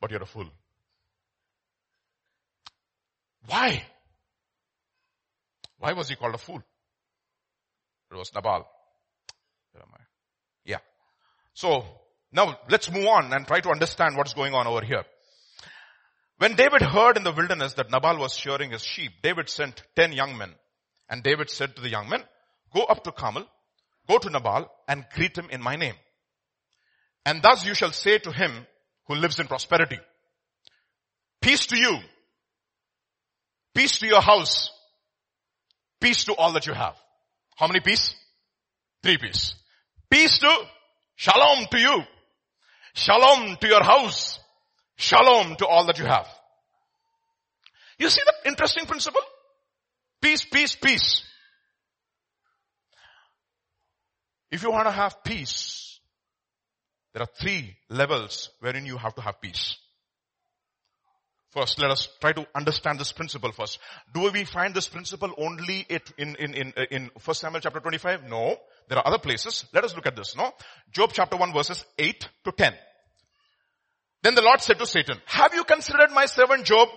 [0.00, 0.48] but you're a fool.
[3.46, 3.84] Why?
[5.78, 6.62] Why was he called a fool?
[8.10, 8.66] It was Nabal.
[10.64, 10.78] Yeah.
[11.54, 11.84] So,
[12.32, 15.04] now let's move on and try to understand what's going on over here.
[16.38, 20.12] When David heard in the wilderness that Nabal was shearing his sheep, David sent ten
[20.12, 20.54] young men.
[21.08, 22.22] And David said to the young men,
[22.74, 23.46] go up to Carmel,
[24.08, 25.94] go to Nabal and greet him in my name.
[27.24, 28.66] And thus you shall say to him
[29.06, 29.98] who lives in prosperity,
[31.40, 31.98] peace to you,
[33.74, 34.70] peace to your house,
[36.00, 36.94] peace to all that you have.
[37.56, 38.14] How many peace?
[39.02, 39.54] Three peace.
[40.10, 40.58] Peace to,
[41.16, 42.02] shalom to you,
[42.94, 44.38] shalom to your house,
[44.96, 46.26] Shalom to all that you have.
[47.98, 49.20] You see the interesting principle?
[50.20, 51.22] Peace, peace, peace.
[54.50, 56.00] If you want to have peace,
[57.12, 59.76] there are three levels wherein you have to have peace.
[61.50, 63.78] First, let us try to understand this principle first.
[64.12, 68.24] Do we find this principle only in, in, in, uh, in 1 Samuel chapter 25?
[68.28, 68.56] No.
[68.88, 69.64] There are other places.
[69.72, 70.52] Let us look at this, no?
[70.92, 72.74] Job chapter 1 verses 8 to 10.
[74.22, 76.88] Then the Lord said to Satan, have you considered my servant Job?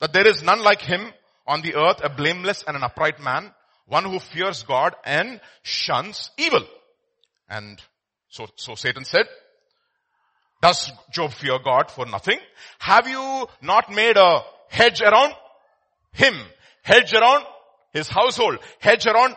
[0.00, 1.12] That there is none like him
[1.46, 3.52] on the earth, a blameless and an upright man,
[3.86, 6.64] one who fears God and shuns evil.
[7.48, 7.80] And
[8.28, 9.26] so, so Satan said,
[10.62, 12.38] does Job fear God for nothing?
[12.78, 15.34] Have you not made a hedge around
[16.12, 16.34] him,
[16.82, 17.44] hedge around
[17.92, 19.34] his household, hedge around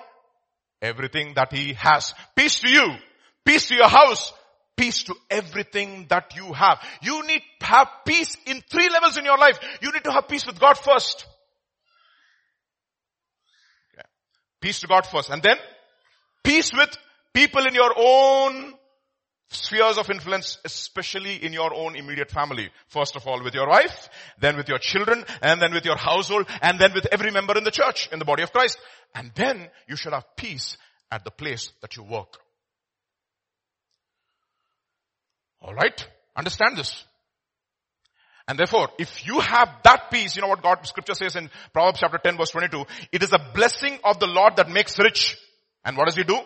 [0.83, 2.13] everything that he has?
[2.35, 2.95] Peace to you,
[3.43, 4.33] peace to your house,
[4.77, 6.79] peace to everything that you have.
[7.01, 9.59] You need to have peace in three levels in your life.
[9.81, 11.25] You need to have peace with God first.
[14.61, 15.31] Peace to God first.
[15.31, 15.57] And then
[16.43, 16.95] peace with
[17.33, 18.73] people in your own
[19.55, 22.69] spheres of influence, especially in your own immediate family.
[22.87, 26.47] First of all with your wife, then with your children, and then with your household,
[26.61, 28.77] and then with every member in the church, in the body of Christ.
[29.13, 30.77] And then you should have peace
[31.11, 32.37] at the place that you work.
[35.63, 36.07] Alright?
[36.35, 37.03] Understand this.
[38.47, 41.99] And therefore, if you have that peace, you know what God scripture says in Proverbs
[41.99, 45.35] chapter 10 verse 22, it is a blessing of the Lord that makes rich.
[45.83, 46.39] And what does he do?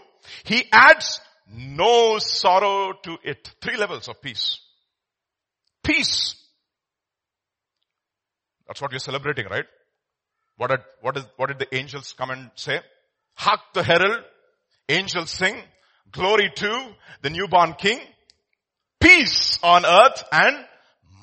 [0.46, 1.20] He adds
[1.52, 3.50] no sorrow to it.
[3.62, 4.60] Three levels of peace.
[5.84, 6.36] Peace.
[8.68, 9.66] That's what we're celebrating, right?
[10.58, 12.80] What did, what, is, what did the angels come and say?
[13.36, 14.24] Hark the herald,
[14.90, 15.56] angels sing,
[16.12, 18.00] glory to the newborn king
[19.00, 20.66] peace on earth and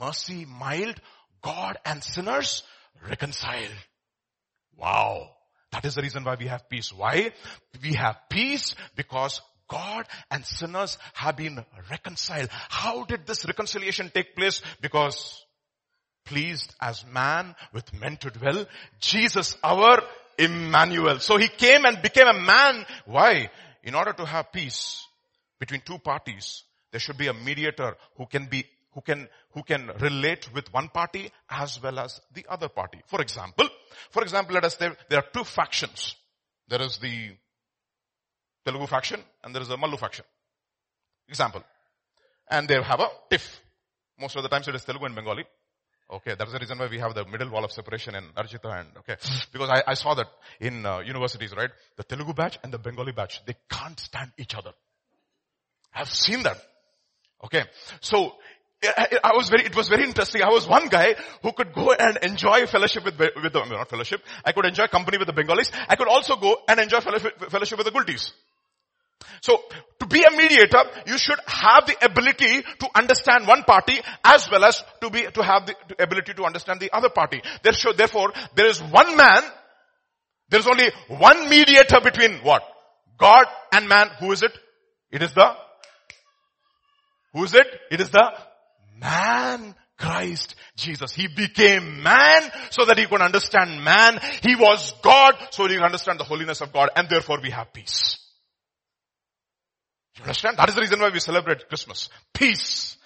[0.01, 1.01] mercy mild,
[1.43, 2.63] God and sinners
[3.09, 3.75] reconciled.
[4.77, 5.31] Wow.
[5.73, 6.93] That is the reason why we have peace.
[6.93, 7.33] Why?
[7.83, 12.49] We have peace because God and sinners have been reconciled.
[12.51, 14.63] How did this reconciliation take place?
[14.81, 15.45] Because
[16.25, 18.67] pleased as man with men to dwell,
[19.01, 20.03] Jesus our
[20.39, 21.21] Emmanuel.
[21.21, 22.85] So he came and became a man.
[23.07, 23.51] Why?
[23.83, 25.07] In order to have peace
[25.59, 29.91] between two parties, there should be a mediator who can be, who can, who can
[30.01, 33.01] relate with one party as well as the other party.
[33.07, 33.69] For example,
[34.11, 36.17] for example, let us say there are two factions.
[36.69, 37.31] There is the
[38.67, 40.25] Telugu faction and there is a Mallu faction.
[41.29, 41.63] Example.
[42.51, 43.47] And they have a tiff.
[44.19, 45.45] Most of the times it is Telugu and Bengali.
[46.09, 48.71] Okay, that is the reason why we have the middle wall of separation in Arjita
[48.81, 49.17] and, okay.
[49.53, 50.29] Because I, I saw that
[50.61, 51.71] in uh, universities, right?
[51.97, 54.73] The Telugu batch and the Bengali batch, they can't stand each other.
[55.95, 56.59] I've seen that.
[57.45, 57.65] Okay.
[58.01, 58.35] So,
[58.85, 60.43] I was very, it was very interesting.
[60.43, 64.21] I was one guy who could go and enjoy fellowship with, with the, not fellowship.
[64.45, 65.73] I could enjoy company with the Bengalis.
[65.89, 68.33] I could also go and enjoy fellowship, fellowship with the Gultis.
[69.41, 69.63] So,
[70.01, 74.65] to be a mediator, you should have the ability to understand one party as well
[74.65, 77.41] as to be, to have the ability to understand the other party.
[77.63, 79.43] Therefore, there is one man,
[80.49, 82.63] there is only one mediator between what?
[83.19, 84.11] God and man.
[84.21, 84.53] Who is it?
[85.11, 85.57] It is the
[87.33, 87.67] who is it?
[87.91, 88.33] It is the
[88.99, 91.13] man Christ Jesus.
[91.13, 94.19] He became man so that he could understand man.
[94.43, 97.73] He was God so he could understand the holiness of God and therefore we have
[97.73, 98.26] peace.
[100.17, 100.57] You understand?
[100.57, 102.09] That is the reason why we celebrate Christmas.
[102.33, 102.97] Peace.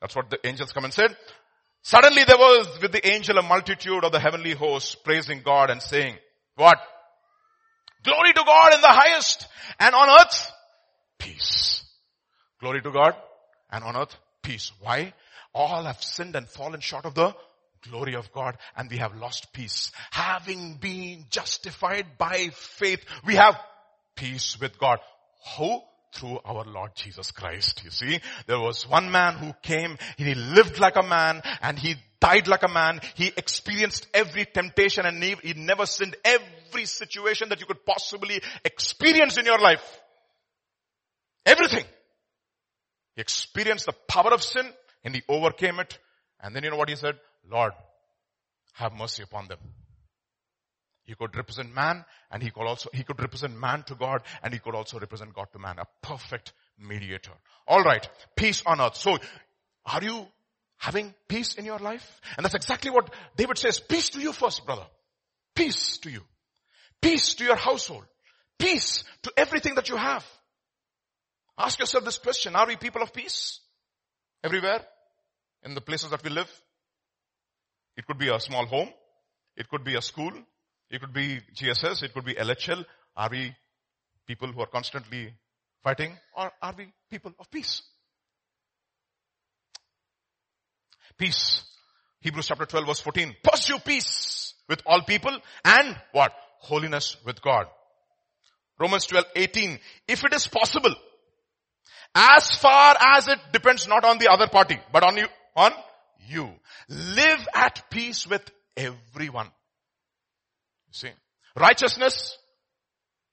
[0.00, 1.16] That's what the angels come and said.
[1.82, 5.82] Suddenly there was with the angel a multitude of the heavenly hosts praising God and
[5.82, 6.16] saying,
[6.56, 6.78] what?
[8.04, 9.46] Glory to God in the highest
[9.78, 10.50] and on earth,
[11.18, 11.82] peace
[12.62, 13.16] Glory to God
[13.72, 14.70] and on earth peace.
[14.80, 15.12] Why?
[15.52, 17.34] All have sinned and fallen short of the
[17.90, 19.90] glory of God and we have lost peace.
[20.12, 23.58] Having been justified by faith, we have
[24.14, 25.00] peace with God.
[25.44, 25.84] How?
[26.14, 27.82] Through our Lord Jesus Christ.
[27.84, 31.94] You see, there was one man who came, he lived like a man and he
[32.20, 33.00] died like a man.
[33.14, 39.38] He experienced every temptation and he never sinned every situation that you could possibly experience
[39.38, 39.82] in your life.
[41.46, 41.84] Everything.
[43.16, 44.70] He experienced the power of sin
[45.04, 45.98] and he overcame it.
[46.40, 47.14] And then you know what he said?
[47.50, 47.72] Lord,
[48.74, 49.58] have mercy upon them.
[51.04, 54.52] He could represent man and he could also, he could represent man to God and
[54.52, 55.78] he could also represent God to man.
[55.78, 57.32] A perfect mediator.
[57.68, 58.08] Alright.
[58.36, 58.96] Peace on earth.
[58.96, 59.18] So,
[59.86, 60.26] are you
[60.76, 62.20] having peace in your life?
[62.36, 63.80] And that's exactly what David says.
[63.80, 64.86] Peace to you first, brother.
[65.54, 66.20] Peace to you.
[67.00, 68.04] Peace to your household.
[68.58, 70.24] Peace to everything that you have.
[71.58, 72.54] Ask yourself this question.
[72.54, 73.60] Are we people of peace?
[74.44, 74.80] Everywhere?
[75.64, 76.50] In the places that we live?
[77.96, 78.88] It could be a small home.
[79.56, 80.32] It could be a school.
[80.92, 82.02] It could be GSS.
[82.02, 82.84] It could be LHL.
[83.16, 83.56] Are we
[84.26, 85.32] people who are constantly
[85.82, 87.82] fighting or are we people of peace?
[91.16, 91.64] Peace.
[92.20, 93.34] Hebrews chapter 12 verse 14.
[93.42, 96.32] Pursue peace with all people and what?
[96.60, 97.66] Holiness with God.
[98.78, 99.78] Romans 12, 18.
[100.08, 100.94] If it is possible,
[102.14, 105.26] as far as it depends not on the other party, but on you,
[105.56, 105.72] on
[106.28, 106.50] you.
[106.88, 108.42] Live at peace with
[108.76, 109.48] everyone.
[110.92, 111.10] See,
[111.58, 112.36] righteousness,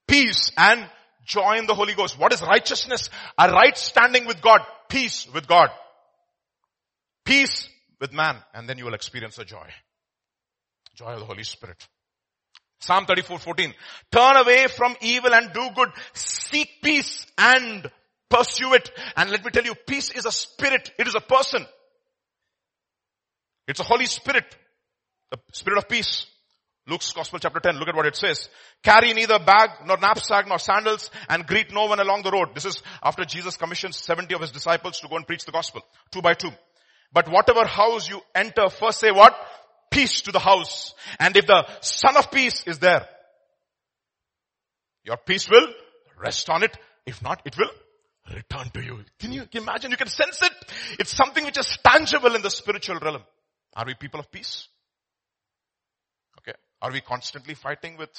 [0.08, 0.90] peace and
[1.26, 2.18] joy in the Holy Ghost.
[2.18, 3.10] What is righteousness?
[3.38, 5.70] A right standing with God, peace with God.
[7.26, 7.70] Peace
[8.00, 9.68] with man and then you will experience a joy.
[10.96, 11.78] Joy of the Holy Spirit.
[12.82, 13.74] Psalm 34, 14.
[14.12, 15.90] Turn away from evil and do good.
[16.14, 17.90] Seek peace and
[18.30, 18.92] Pursue it.
[19.18, 20.92] And let me tell you, peace is a spirit.
[21.00, 21.66] It is a person.
[23.68, 24.46] It's a Holy Spirit.
[25.32, 26.26] The Spirit of peace.
[26.90, 28.50] Luke's Gospel chapter 10, look at what it says.
[28.84, 32.50] Carry neither bag, nor knapsack, nor sandals, and greet no one along the road.
[32.56, 35.82] This is after Jesus commissions 70 of his disciples to go and preach the gospel,
[36.12, 36.52] two by two.
[37.14, 39.36] But whatever house you enter, first say what?
[39.92, 40.94] Peace to the house.
[41.20, 43.08] And if the son of peace is there,
[45.04, 45.68] your peace will
[46.22, 46.78] rest on it.
[47.06, 47.72] If not, it will
[48.34, 49.04] return to you.
[49.20, 49.92] Can you imagine?
[49.92, 50.52] You can sense it.
[51.00, 53.24] It's something which is tangible in the spiritual realm.
[53.76, 54.68] Are we people of peace?
[56.82, 58.12] Are we constantly fighting with,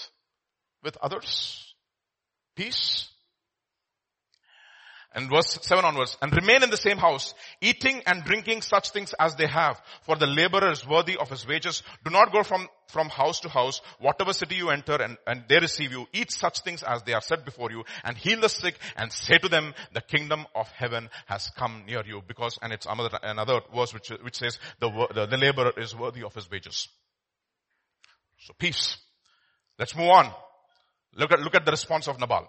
[0.82, 1.74] with others?
[2.56, 3.08] Peace?
[5.12, 9.12] And verse 7 onwards, and remain in the same house, eating and drinking such things
[9.18, 11.82] as they have, for the laborer is worthy of his wages.
[12.04, 15.58] Do not go from, from house to house, whatever city you enter and, and they
[15.58, 18.76] receive you, eat such things as they are set before you, and heal the sick,
[18.96, 22.22] and say to them, the kingdom of heaven has come near you.
[22.28, 26.22] Because, and it's another, another verse which, which says, the, the, the laborer is worthy
[26.22, 26.88] of his wages.
[28.40, 28.96] So peace.
[29.78, 30.32] Let's move on.
[31.14, 32.48] Look at, look at the response of Nabal.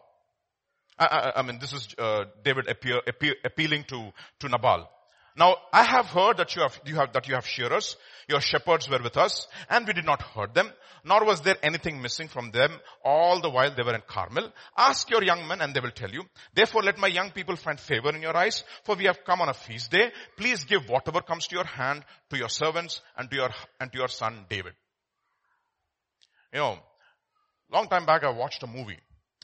[0.98, 4.90] I, I, I mean, this is uh, David appealing to, to Nabal.
[5.36, 7.96] Now, I have heard that you have, you have, that you have shearers.
[8.28, 10.70] Your shepherds were with us and we did not hurt them,
[11.06, 12.72] nor was there anything missing from them
[13.04, 14.52] all the while they were in Carmel.
[14.78, 16.24] Ask your young men and they will tell you.
[16.54, 19.50] Therefore, let my young people find favor in your eyes, for we have come on
[19.50, 20.12] a feast day.
[20.38, 23.50] Please give whatever comes to your hand to your servants and to your,
[23.80, 24.74] and to your son David.
[26.53, 26.79] You know,
[27.71, 28.99] long time back I watched a movie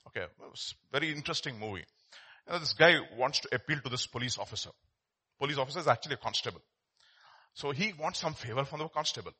[0.09, 1.85] Okay, it was very interesting movie.
[2.47, 4.71] You know, this guy wants to appeal to this police officer.
[5.39, 6.61] Police officer is actually a constable.
[7.55, 9.33] So he wants some favor from the constable.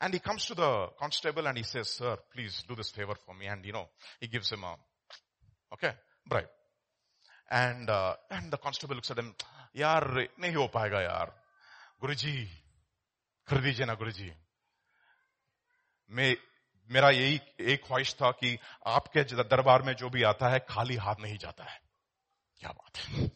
[0.00, 3.34] And he comes to the constable and he says, sir, please do this favor for
[3.34, 3.46] me.
[3.46, 3.88] And you know,
[4.20, 4.74] he gives him a,
[5.74, 5.92] okay,
[6.26, 6.48] bribe.
[7.50, 9.34] And, uh, and the constable looks at him,
[9.76, 11.34] यार नहीं हो पाएगा यार
[12.00, 12.34] गुरुजी
[13.50, 14.30] कर दीजिए ना गुरुजी
[16.14, 16.36] मैं
[16.90, 17.40] मेरा यही
[17.72, 18.58] एक ख्वाहिश था कि
[18.94, 21.80] आपके दरबार में जो भी आता है खाली हाथ नहीं जाता है
[22.60, 23.30] क्या बात है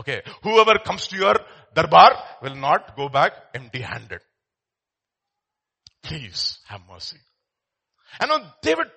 [0.00, 0.12] okay
[0.44, 1.38] whoever comes to your
[1.76, 4.22] दरबार will not go back empty handed
[6.08, 7.18] please have mercy
[8.22, 8.32] and
[8.64, 8.94] David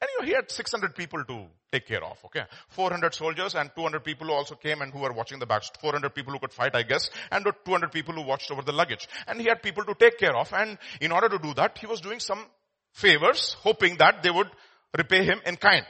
[0.00, 2.42] And you know, he had 600 people to take care of, okay?
[2.68, 5.62] 400 soldiers and 200 people who also came and who were watching the back.
[5.80, 9.08] 400 people who could fight, I guess, and 200 people who watched over the luggage.
[9.26, 10.52] And he had people to take care of.
[10.52, 12.44] And in order to do that, he was doing some
[12.93, 14.49] favors, hoping that they would
[14.97, 15.85] repay him in kind.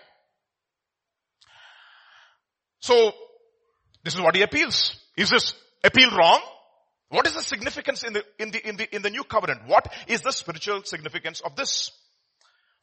[2.79, 3.13] So,
[4.03, 4.95] this is what he appeals.
[5.15, 6.41] Is this appeal wrong?
[7.09, 9.67] What is the significance in the, in the, in the, in the new covenant?
[9.67, 11.91] What is the spiritual significance of this?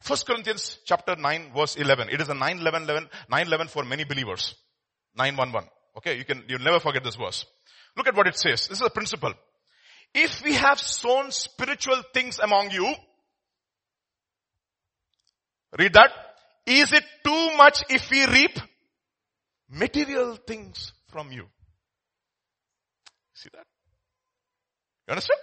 [0.01, 2.09] First Corinthians chapter 9 verse 11.
[2.09, 4.55] It is a 9 11 11, 9 11 for many believers.
[5.17, 5.69] 911.
[5.97, 7.45] Okay, you can, you'll never forget this verse.
[7.97, 8.67] Look at what it says.
[8.67, 9.33] This is a principle.
[10.13, 12.93] If we have sown spiritual things among you,
[15.77, 16.11] Read that.
[16.65, 18.59] Is it too much if we reap
[19.69, 21.45] material things from you?
[23.33, 23.65] See that?
[25.07, 25.39] You understand?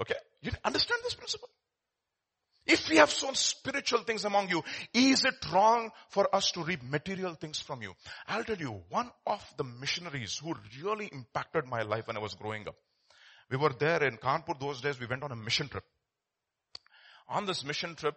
[0.00, 0.14] Okay?
[0.42, 1.48] You understand this principle?
[2.66, 4.62] If we have sown spiritual things among you,
[4.94, 7.92] is it wrong for us to reap material things from you?
[8.26, 12.34] I'll tell you, one of the missionaries who really impacted my life when I was
[12.34, 12.76] growing up.
[13.50, 15.84] We were there in Kanpur those days, we went on a mission trip.
[17.28, 18.14] On this mission trip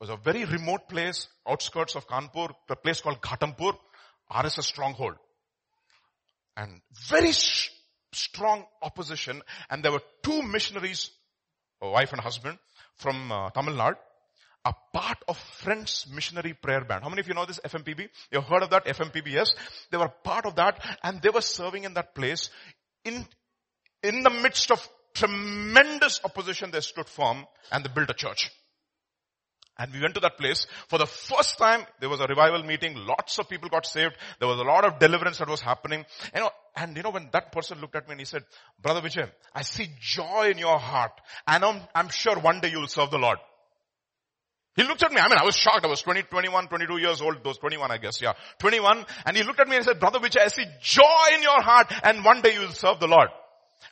[0.00, 3.76] was a very remote place, outskirts of Kanpur, a place called Ghatampur,
[4.30, 5.16] RSS stronghold.
[6.56, 7.70] And very sh-
[8.12, 11.10] strong opposition, and there were two missionaries,
[11.80, 12.58] a wife and husband,
[12.96, 13.96] from uh, Tamil Nadu,
[14.64, 17.02] a part of Friends Missionary Prayer Band.
[17.02, 18.08] How many of you know this FMPB?
[18.30, 19.28] You've heard of that FMPB?
[19.28, 19.54] Yes.
[19.90, 22.50] They were part of that and they were serving in that place.
[23.04, 23.26] In,
[24.02, 28.50] in the midst of tremendous opposition, they stood firm and they built a church.
[29.78, 30.66] And we went to that place.
[30.88, 32.96] For the first time, there was a revival meeting.
[32.96, 34.16] Lots of people got saved.
[34.40, 36.04] There was a lot of deliverance that was happening.
[36.34, 38.44] You know, and you know, when that person looked at me and he said,
[38.82, 41.12] Brother Vijay, I see joy in your heart.
[41.46, 43.38] And I'm, I'm sure one day you will serve the Lord.
[44.74, 45.20] He looked at me.
[45.20, 45.84] I mean, I was shocked.
[45.84, 47.42] I was 20, 21, 22 years old.
[47.44, 48.20] Those 21, I guess.
[48.20, 48.34] Yeah.
[48.58, 49.06] 21.
[49.26, 51.92] And he looked at me and said, Brother Vijay, I see joy in your heart
[52.02, 53.28] and one day you will serve the Lord.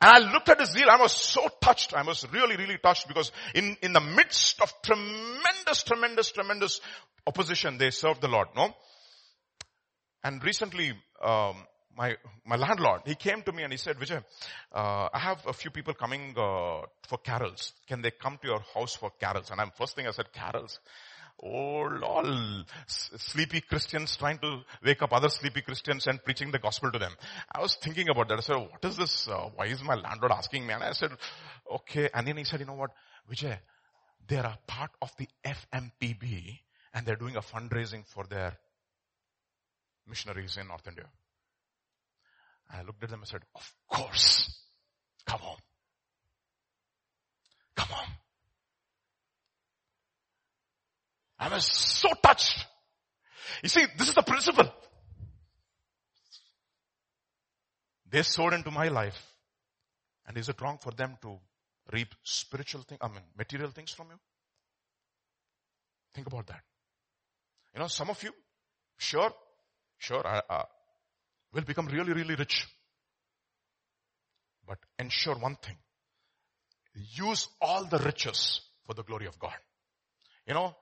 [0.00, 0.90] And I looked at his zeal.
[0.90, 1.94] I was so touched.
[1.94, 6.80] I was really, really touched because in, in the midst of tremendous, tremendous, tremendous
[7.26, 8.74] opposition, they served the Lord, no?
[10.22, 10.92] And recently,
[11.24, 11.56] um,
[11.96, 14.22] my, my landlord, he came to me and he said, Vijay,
[14.72, 17.72] uh, I have a few people coming, uh, for carols.
[17.86, 19.50] Can they come to your house for carols?
[19.50, 20.78] And I'm, first thing I said, carols
[21.40, 26.90] old, all sleepy Christians trying to wake up other sleepy Christians and preaching the gospel
[26.92, 27.12] to them.
[27.52, 28.38] I was thinking about that.
[28.38, 29.28] I said, what is this?
[29.28, 30.74] Uh, why is my landlord asking me?
[30.74, 31.12] And I said,
[31.72, 32.08] okay.
[32.12, 32.90] And then he said, you know what,
[33.30, 33.58] Vijay,
[34.26, 36.58] they are part of the FMPB
[36.94, 38.56] and they're doing a fundraising for their
[40.08, 41.06] missionaries in North India.
[42.70, 44.58] I looked at them and said, of course.
[45.26, 45.56] Come on.
[47.76, 48.06] Come on.
[51.38, 52.66] I was so touched.
[53.62, 54.70] You see, this is the principle.
[58.08, 59.20] They sowed into my life.
[60.26, 61.38] And is it wrong for them to
[61.92, 64.18] reap spiritual things, I mean, material things from you?
[66.14, 66.62] Think about that.
[67.74, 68.32] You know, some of you,
[68.96, 69.30] sure,
[69.98, 70.24] sure,
[71.52, 72.66] will become really, really rich.
[74.66, 75.76] But ensure one thing.
[76.94, 79.54] Use all the riches for the glory of God.
[80.46, 80.74] You know,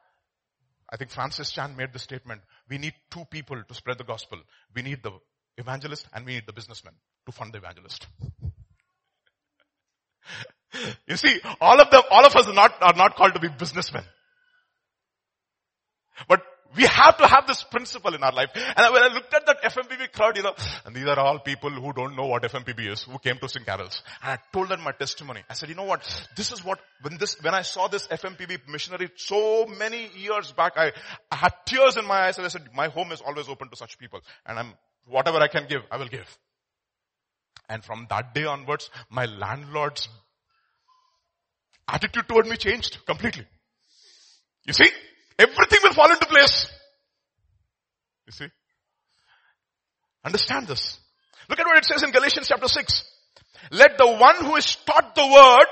[0.91, 4.39] I think Francis Chan made the statement, we need two people to spread the gospel.
[4.75, 5.13] We need the
[5.57, 6.95] evangelist and we need the businessman
[7.27, 8.07] to fund the evangelist.
[11.07, 13.49] you see, all of them, all of us are not, are not called to be
[13.49, 14.05] businessmen.
[16.29, 16.43] But
[16.77, 18.51] we have to have this principle in our life.
[18.55, 20.55] And when I looked at that FMPB crowd, you know,
[20.85, 23.65] and these are all people who don't know what FMPB is, who came to sing
[23.65, 24.03] carols.
[24.23, 25.43] And I told them my testimony.
[25.49, 26.03] I said, you know what?
[26.37, 30.73] This is what, when this, when I saw this FMPB missionary so many years back,
[30.77, 30.93] I,
[31.31, 33.77] I had tears in my eyes and I said, my home is always open to
[33.77, 34.21] such people.
[34.47, 34.75] And I'm,
[35.07, 36.39] whatever I can give, I will give.
[37.69, 40.09] And from that day onwards, my landlord's
[41.89, 43.47] attitude toward me changed completely.
[44.67, 44.89] You see?
[45.39, 46.67] Everything will fall into place.
[48.27, 48.47] You see?
[50.25, 50.99] Understand this.
[51.49, 53.05] Look at what it says in Galatians chapter 6.
[53.71, 55.67] Let the one who is taught the word,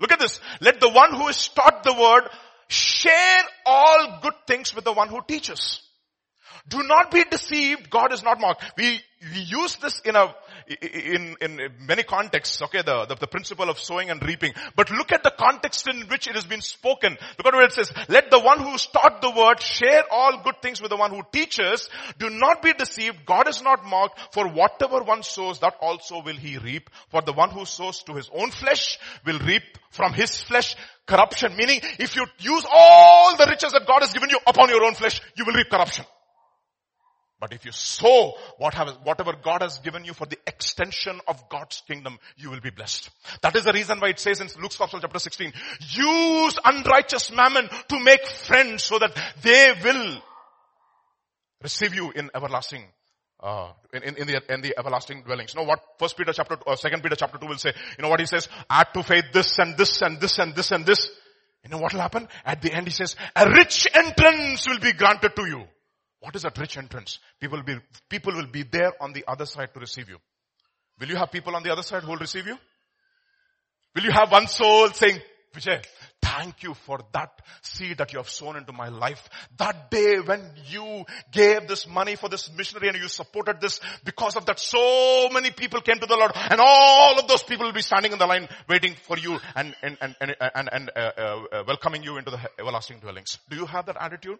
[0.00, 2.28] look at this, let the one who is taught the word
[2.68, 5.80] share all good things with the one who teaches.
[6.68, 7.90] Do not be deceived.
[7.90, 8.64] God is not mocked.
[8.76, 9.00] We,
[9.34, 10.34] we use this in a,
[10.68, 14.52] in, in many contexts, okay, the, the, the, principle of sowing and reaping.
[14.76, 17.16] But look at the context in which it has been spoken.
[17.38, 17.92] Look at what it says.
[18.08, 21.22] Let the one who taught the word share all good things with the one who
[21.32, 21.88] teaches.
[22.18, 23.24] Do not be deceived.
[23.26, 24.34] God is not mocked.
[24.34, 26.90] For whatever one sows, that also will he reap.
[27.08, 31.56] For the one who sows to his own flesh will reap from his flesh corruption.
[31.56, 34.94] Meaning, if you use all the riches that God has given you upon your own
[34.94, 36.04] flesh, you will reap corruption.
[37.42, 42.20] But if you sow whatever God has given you for the extension of God's kingdom,
[42.36, 43.10] you will be blessed.
[43.40, 45.52] That is the reason why it says in Luke's Gospel chapter 16,
[45.90, 50.22] use unrighteous mammon to make friends so that they will
[51.60, 52.84] receive you in everlasting
[53.40, 55.52] uh, in, in, in, the, in the everlasting dwellings.
[55.52, 57.72] You know what First Peter chapter, or Second Peter chapter 2 will say?
[57.98, 58.48] You know what he says?
[58.70, 61.10] Add to faith this and this and this and this and this.
[61.64, 62.28] You know what will happen?
[62.44, 65.64] At the end he says, a rich entrance will be granted to you.
[66.22, 67.18] What is that rich entrance?
[67.40, 67.76] People will be,
[68.08, 70.18] people will be there on the other side to receive you.
[71.00, 72.56] Will you have people on the other side who will receive you?
[73.96, 75.20] Will you have one soul saying,
[75.52, 75.84] Vijay,
[76.22, 79.28] thank you for that seed that you have sown into my life.
[79.58, 84.36] That day when you gave this money for this missionary and you supported this, because
[84.36, 87.74] of that so many people came to the Lord and all of those people will
[87.74, 91.00] be standing in the line waiting for you and, and, and, and, and, and uh,
[91.00, 91.20] uh,
[91.52, 93.38] uh welcoming you into the everlasting dwellings.
[93.50, 94.38] Do you have that attitude?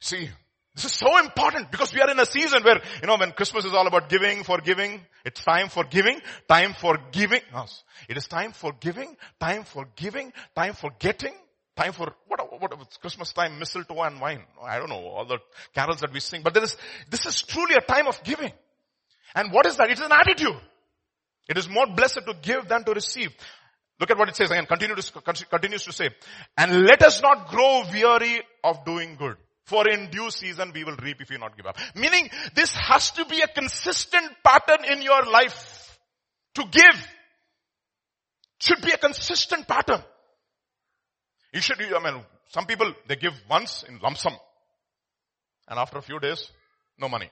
[0.00, 0.30] See,
[0.74, 3.64] this is so important because we are in a season where, you know, when Christmas
[3.64, 7.40] is all about giving, forgiving, it's time for giving, time for giving.
[8.08, 11.34] It is time for giving, time for giving, time for getting,
[11.76, 14.42] time for, what, what, it's Christmas time, mistletoe and wine.
[14.62, 15.38] I don't know, all the
[15.74, 16.76] carols that we sing, but there is,
[17.10, 18.52] this is truly a time of giving.
[19.34, 19.90] And what is that?
[19.90, 20.56] It is an attitude.
[21.48, 23.32] It is more blessed to give than to receive.
[23.98, 25.20] Look at what it says again, continue to,
[25.50, 26.08] continues to say,
[26.56, 29.36] and let us not grow weary of doing good.
[29.70, 31.78] For in due season we will reap if we not give up.
[31.94, 35.96] Meaning this has to be a consistent pattern in your life.
[36.54, 37.08] To give
[38.58, 40.02] should be a consistent pattern.
[41.54, 44.34] You should, I mean, some people, they give once in lump sum.
[45.68, 46.50] And after a few days,
[46.98, 47.30] no money.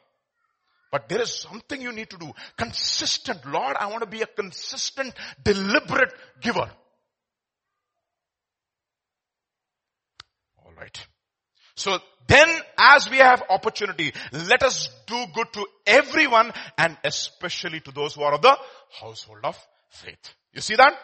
[0.92, 2.32] But there is something you need to do.
[2.56, 3.44] Consistent.
[3.46, 5.12] Lord, I want to be a consistent,
[5.42, 6.70] deliberate giver.
[10.64, 11.04] Alright.
[11.78, 17.92] So then as we have opportunity, let us do good to everyone and especially to
[17.92, 18.58] those who are of the
[19.00, 19.56] household of
[19.88, 20.34] faith.
[20.52, 20.98] You see that?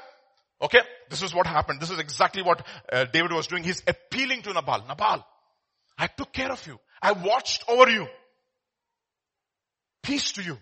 [0.60, 1.80] Okay, this is what happened.
[1.80, 3.62] This is exactly what uh, David was doing.
[3.62, 4.84] He's appealing to Nabal.
[4.88, 5.24] Nabal,
[5.96, 6.78] I took care of you.
[7.00, 8.06] I watched over you.
[10.02, 10.58] Peace to you.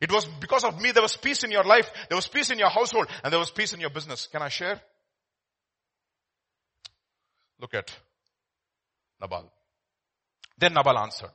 [0.00, 2.58] It was because of me there was peace in your life, there was peace in
[2.58, 4.26] your household, and there was peace in your business.
[4.26, 4.80] Can I share?
[7.60, 7.92] Look at
[9.22, 9.50] Nabal.
[10.58, 11.30] Then Nabal answered,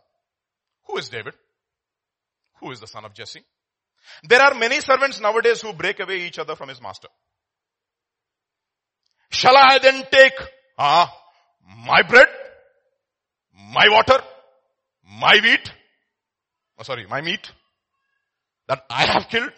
[0.86, 1.34] who is David?
[2.60, 3.44] Who is the son of Jesse?
[4.24, 7.08] There are many servants nowadays who break away each other from his master.
[9.30, 10.34] Shall I then take
[10.78, 11.14] ah,
[11.86, 12.28] my bread,
[13.74, 14.24] my water,
[15.20, 15.72] my wheat,
[16.80, 17.52] oh, sorry, my meat
[18.68, 19.52] that I have killed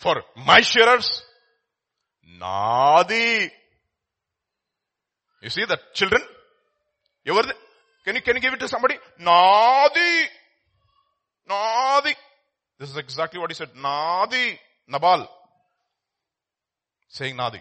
[0.00, 1.22] for my shearers?
[2.40, 3.50] Nadi.
[5.42, 6.22] You see the children?
[7.24, 7.54] You were the,
[8.04, 8.96] can you, can you give it to somebody?
[9.20, 10.24] Nadi.
[11.48, 12.14] Nadi.
[12.78, 13.70] This is exactly what he said.
[13.74, 14.58] Nadi.
[14.88, 15.28] Nabal.
[17.08, 17.60] Saying Nadi.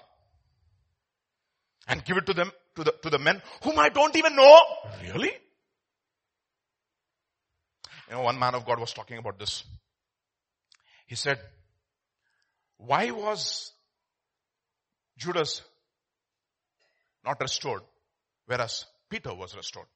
[1.88, 4.60] And give it to them, to the, to the men whom I don't even know.
[5.02, 5.32] Really?
[8.10, 9.64] You know, one man of God was talking about this.
[11.08, 11.40] He said,
[12.78, 13.72] why was
[15.18, 15.62] Judas
[17.24, 17.82] not restored,
[18.46, 19.88] whereas Peter was restored?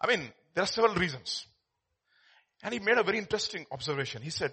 [0.00, 1.46] I mean, there are several reasons.
[2.62, 4.22] And he made a very interesting observation.
[4.22, 4.52] He said,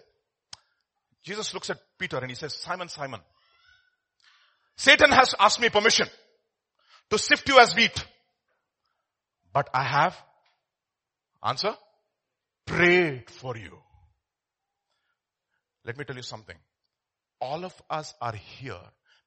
[1.24, 3.22] Jesus looks at Peter and he says, Simon, Simon,
[4.76, 6.08] Satan has asked me permission
[7.10, 8.06] to sift you as wheat.
[9.54, 10.18] But I have,
[11.44, 11.76] answer,
[12.66, 13.78] prayed for you.
[15.86, 16.56] Let me tell you something.
[17.39, 18.80] All of us are here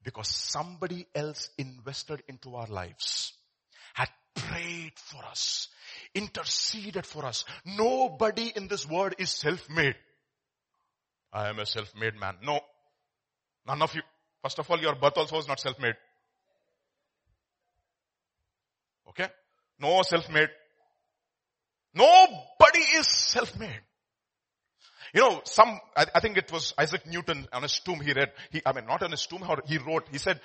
[0.02, 3.32] because somebody else invested into our lives,
[3.92, 5.68] had prayed for us,
[6.16, 7.44] interceded for us.
[7.64, 9.94] Nobody in this world is self-made.
[11.32, 12.36] I am a self-made man.
[12.42, 12.60] No.
[13.66, 14.02] None of you.
[14.42, 15.94] First of all, your birth also is not self-made.
[19.10, 19.28] Okay?
[19.78, 20.48] No self-made.
[21.94, 23.80] Nobody is self-made.
[25.14, 28.32] You know, some, I, I, think it was Isaac Newton on his tomb he read,
[28.50, 30.40] he, I mean not on his tomb, he wrote, he said,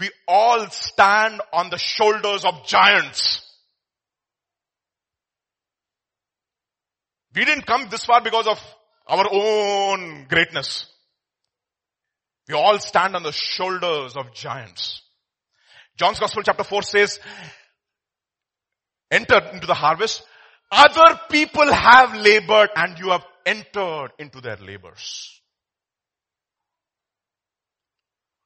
[0.00, 3.47] we all stand on the shoulders of giants.
[7.38, 8.60] We didn't come this far because of
[9.06, 10.86] our own greatness.
[12.48, 15.02] We all stand on the shoulders of giants.
[15.96, 17.20] John's Gospel chapter 4 says,
[19.08, 20.24] enter into the harvest.
[20.72, 25.40] Other people have labored and you have entered into their labors.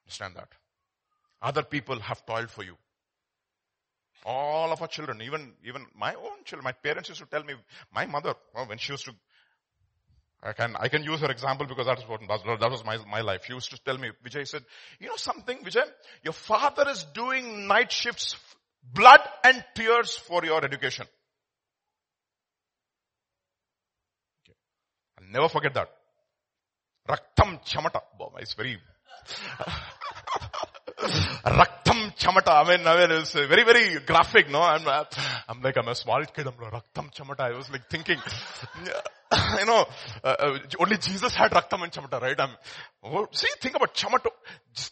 [0.05, 0.49] Understand that.
[1.41, 2.77] Other people have toiled for you.
[4.25, 7.53] All of our children, even, even my own children, my parents used to tell me,
[7.93, 9.13] my mother, well, when she used to,
[10.41, 13.21] I can, I can use her example because that is what, that was my, my
[13.21, 13.43] life.
[13.45, 14.63] She used to tell me, Vijay said,
[14.99, 15.85] you know something, Vijay?
[16.23, 18.35] Your father is doing night shifts,
[18.93, 21.05] blood and tears for your education.
[24.45, 24.57] Okay.
[25.19, 25.89] I'll never forget that.
[27.09, 28.01] Raktam chamata.
[28.39, 28.77] It's very,
[31.03, 32.65] Raktam chamata.
[32.65, 34.61] I mean, I mean, it's very, very graphic, no?
[34.61, 36.47] I'm, I'm like, I'm a small kid.
[36.47, 37.41] I'm like, Raktam chamata.
[37.41, 38.17] I was like thinking,
[39.59, 39.85] you know,
[40.23, 42.39] uh, uh, only Jesus had Raktam and chamata, right?
[42.39, 42.51] I'm,
[43.03, 44.29] oh, see, think about chamata.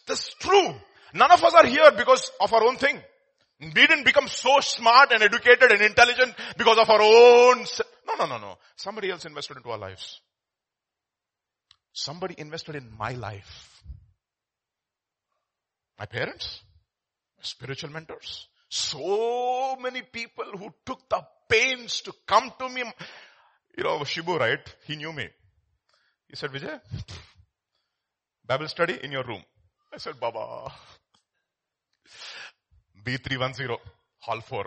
[0.06, 0.74] That's true.
[1.14, 3.00] None of us are here because of our own thing.
[3.60, 7.64] We didn't become so smart and educated and intelligent because of our own.
[8.06, 8.58] No, no, no, no.
[8.76, 10.20] Somebody else invested into our lives.
[11.92, 13.71] Somebody invested in my life.
[15.98, 16.62] My parents,
[17.38, 22.82] my spiritual mentors, so many people who took the pains to come to me.
[23.76, 24.76] You know, Shibu, right?
[24.86, 25.28] He knew me.
[26.28, 26.80] He said, Vijay,
[28.46, 29.42] Bible study in your room.
[29.92, 30.72] I said, Baba.
[33.04, 33.76] B310,
[34.20, 34.66] hall 4.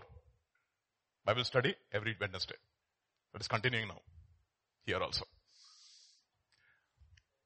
[1.26, 2.55] Bible study every Wednesday.
[3.34, 3.99] It is continuing now.
[4.86, 5.26] Here also.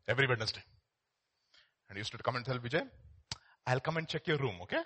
[0.07, 0.61] Every Wednesday.
[1.87, 2.85] And he used to come and tell Vijay,
[3.69, 4.81] I'll come and check your room, okay?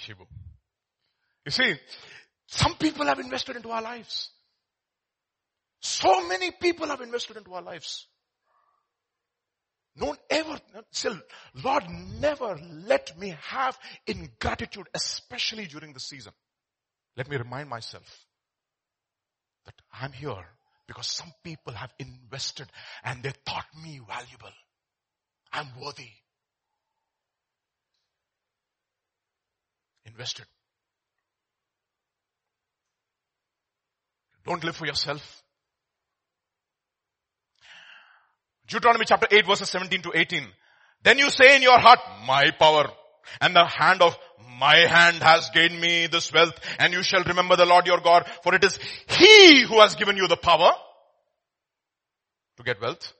[0.00, 0.26] Shibu.
[1.44, 1.74] You see,
[2.48, 4.30] some people have invested into our lives.
[5.80, 8.08] So many people have invested into our lives.
[9.96, 10.58] Don't ever,
[10.90, 11.20] still,
[11.62, 11.84] Lord,
[12.20, 13.78] never let me have
[14.08, 16.32] ingratitude, especially during the season.
[17.16, 18.26] Let me remind myself
[19.66, 20.46] that I'm here
[20.88, 22.66] because some people have invested
[23.04, 24.52] and they thought me valuable.
[25.52, 26.10] I'm worthy.
[30.06, 30.46] Invested.
[34.46, 35.42] Don't live for yourself.
[38.68, 40.46] Deuteronomy chapter 8 verses 17 to 18.
[41.02, 42.88] Then you say in your heart, my power
[43.40, 44.16] and the hand of
[44.58, 48.26] my hand has gained me this wealth and you shall remember the Lord your God
[48.42, 48.78] for it is
[49.08, 50.72] He who has given you the power
[52.56, 53.12] to get wealth.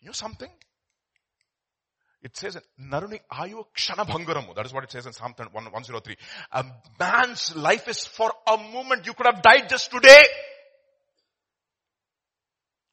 [0.00, 0.50] You know something?
[2.24, 4.54] It says, Naruni ayu kshanabhangaramu.
[4.54, 6.16] That is what it says in Psalm 103.
[6.52, 6.64] A
[6.98, 9.06] man's life is for a moment.
[9.06, 10.22] You could have died just today.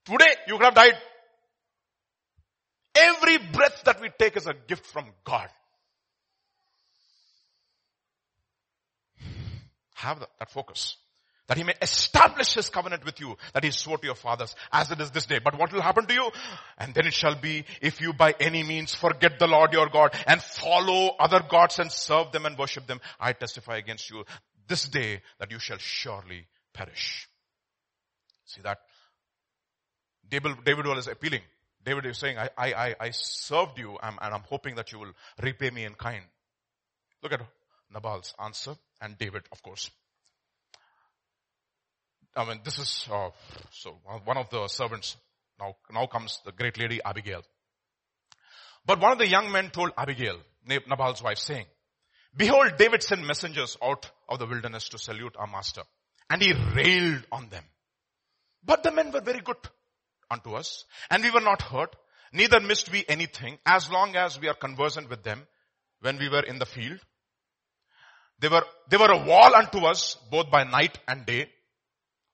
[0.03, 0.97] Today, you could have died.
[2.93, 5.47] Every breath that we take is a gift from God.
[9.93, 10.97] Have that, that focus.
[11.51, 14.89] That he may establish his covenant with you that he swore to your fathers as
[14.89, 15.39] it is this day.
[15.43, 16.31] But what will happen to you?
[16.77, 20.15] And then it shall be if you by any means forget the Lord your God
[20.27, 24.23] and follow other gods and serve them and worship them, I testify against you
[24.69, 27.27] this day that you shall surely perish.
[28.45, 28.79] See that?
[30.29, 31.41] David, David was appealing.
[31.83, 35.11] David is saying, I, I, I served you and I'm hoping that you will
[35.43, 36.23] repay me in kind.
[37.21, 37.41] Look at
[37.93, 39.91] Nabal's answer and David, of course.
[42.35, 43.29] I mean, this is, uh,
[43.71, 45.17] so one of the servants,
[45.59, 47.41] now, now comes the great lady Abigail.
[48.85, 51.65] But one of the young men told Abigail, Nabal's wife, saying,
[52.35, 55.83] Behold, David sent messengers out of the wilderness to salute our master.
[56.29, 57.63] And he railed on them.
[58.63, 59.57] But the men were very good
[60.29, 61.95] unto us, and we were not hurt,
[62.31, 65.45] neither missed we anything, as long as we are conversant with them
[65.99, 66.99] when we were in the field.
[68.39, 71.49] They were, they were a wall unto us, both by night and day.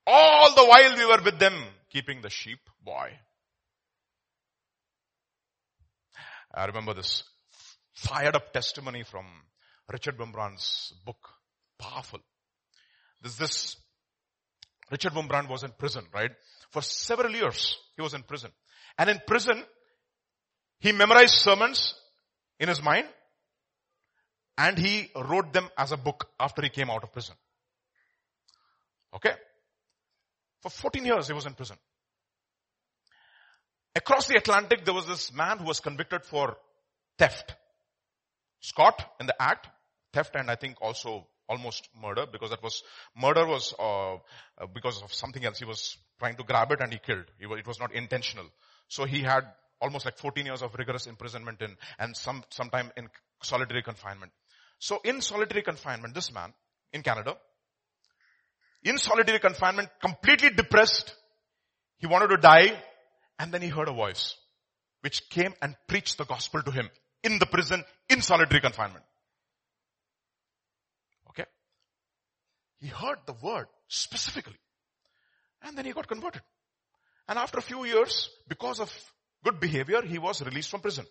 [0.09, 1.53] All the while we were with them,
[1.89, 3.11] keeping the sheep boy.
[6.53, 7.23] I remember this
[7.93, 9.25] fired up testimony from
[9.91, 11.29] Richard Wurmbrand's book.
[11.77, 12.19] Powerful.
[13.21, 13.75] This, this,
[14.89, 16.31] Richard Wurmbrand was in prison, right?
[16.71, 18.51] For several years, he was in prison.
[18.97, 19.61] And in prison,
[20.79, 21.95] he memorized sermons
[22.59, 23.07] in his mind
[24.57, 27.35] and he wrote them as a book after he came out of prison.
[29.13, 29.33] Okay?
[30.67, 31.77] For 14 years he was in prison.
[33.95, 36.57] Across the Atlantic there was this man who was convicted for
[37.17, 37.55] theft.
[38.59, 39.67] Scott in the act,
[40.13, 42.83] theft and I think also almost murder because that was,
[43.15, 44.17] murder was, uh, uh,
[44.73, 45.59] because of something else.
[45.59, 47.25] He was trying to grab it and he killed.
[47.39, 48.45] it was not intentional.
[48.89, 49.43] So he had
[49.79, 53.07] almost like 14 years of rigorous imprisonment in, and some, sometime in
[53.41, 54.33] solitary confinement.
[54.79, 56.53] So in solitary confinement, this man
[56.91, 57.37] in Canada,
[58.83, 61.15] in solitary confinement, completely depressed,
[61.97, 62.71] he wanted to die,
[63.39, 64.35] and then he heard a voice
[65.01, 66.89] which came and preached the gospel to him
[67.23, 69.03] in the prison, in solitary confinement.
[71.29, 71.45] Okay?
[72.79, 74.57] He heard the word specifically.
[75.63, 76.41] And then he got converted.
[77.27, 78.91] And after a few years, because of
[79.47, 81.05] good behavior, he was released from prison.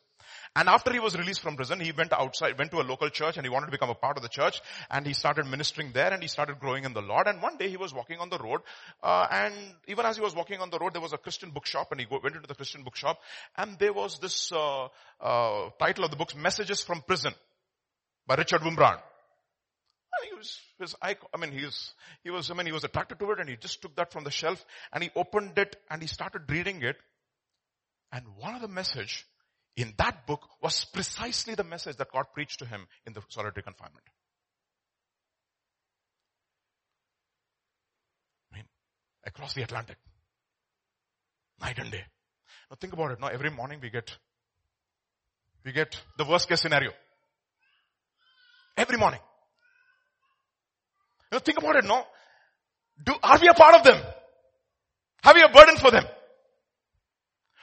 [0.54, 3.36] And after he was released from prison, he went outside, went to a local church
[3.36, 4.60] and he wanted to become a part of the church
[4.90, 7.26] and he started ministering there and he started growing in the Lord.
[7.26, 8.60] And one day he was walking on the road,
[9.02, 9.54] uh, and
[9.86, 12.06] even as he was walking on the road, there was a Christian bookshop and he
[12.10, 13.18] went into the Christian bookshop
[13.56, 14.88] and there was this, uh,
[15.20, 17.32] uh, title of the book, Messages from Prison
[18.26, 19.00] by Richard Wurmbrand.
[20.18, 23.18] And he was, his I mean, he was, he was, I mean, he was attracted
[23.18, 26.00] to it and he just took that from the shelf and he opened it and
[26.00, 26.96] he started reading it.
[28.12, 29.26] And one of the message
[29.76, 33.62] in that book was precisely the message that God preached to him in the solitary
[33.62, 34.04] confinement.
[38.52, 38.64] I mean,
[39.26, 39.96] across the Atlantic.
[41.60, 42.04] Night and day.
[42.70, 43.20] Now think about it.
[43.20, 44.16] Now every morning we get,
[45.64, 46.92] we get the worst case scenario.
[48.76, 49.20] Every morning.
[51.32, 52.04] Know, think about it, no?
[53.04, 54.00] Do, are we a part of them?
[55.22, 56.04] Have we a burden for them?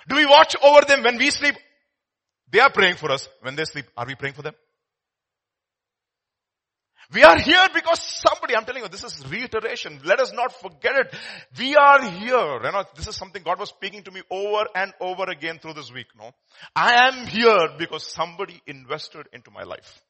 [0.08, 1.56] Do we watch over them when we sleep?
[2.51, 3.28] They are praying for us.
[3.41, 4.54] When they sleep, are we praying for them?
[7.14, 9.99] We are here because somebody, I'm telling you, this is reiteration.
[10.04, 11.16] Let us not forget it.
[11.60, 12.60] We are here.
[12.64, 15.74] You know, this is something God was speaking to me over and over again through
[15.74, 16.32] this week, no?
[16.76, 20.01] I am here because somebody invested into my life.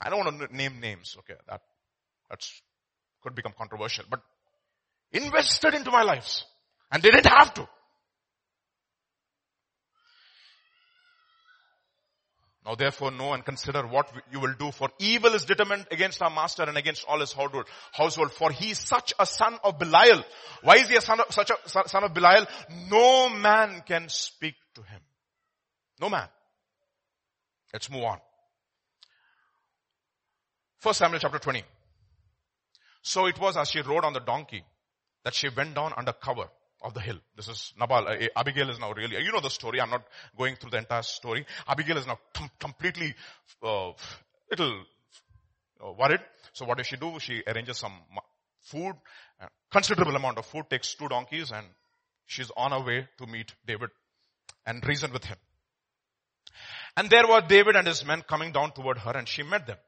[0.00, 1.38] I don't want to name names, okay?
[1.48, 1.62] That,
[2.28, 2.62] that's,
[3.22, 4.20] could become controversial, but
[5.12, 6.44] invested into my lives.
[6.92, 7.68] And they didn't have to.
[12.64, 16.30] Now therefore know and consider what you will do for evil is determined against our
[16.30, 18.32] master and against all his household.
[18.32, 20.24] For he is such a son of Belial.
[20.62, 22.46] Why is he a son of, such a son of Belial?
[22.90, 25.00] No man can speak to him.
[26.00, 26.28] No man.
[27.72, 28.18] Let's move on.
[30.78, 31.62] First Samuel chapter 20.
[33.02, 34.64] So it was as she rode on the donkey
[35.24, 36.48] that she went down under cover
[36.84, 37.18] of the hill.
[37.34, 38.06] This is Nabal.
[38.06, 39.80] Uh, Abigail is now really, you know the story.
[39.80, 40.04] I'm not
[40.36, 41.46] going through the entire story.
[41.66, 43.14] Abigail is now com- completely,
[43.62, 43.92] uh,
[44.50, 44.84] little
[45.82, 46.20] uh, worried.
[46.52, 47.18] So what does she do?
[47.18, 47.92] She arranges some
[48.62, 48.94] food,
[49.70, 51.66] considerable amount of food, takes two donkeys and
[52.26, 53.90] she's on her way to meet David
[54.66, 55.36] and reason with him.
[56.96, 59.78] And there were David and his men coming down toward her and she met them.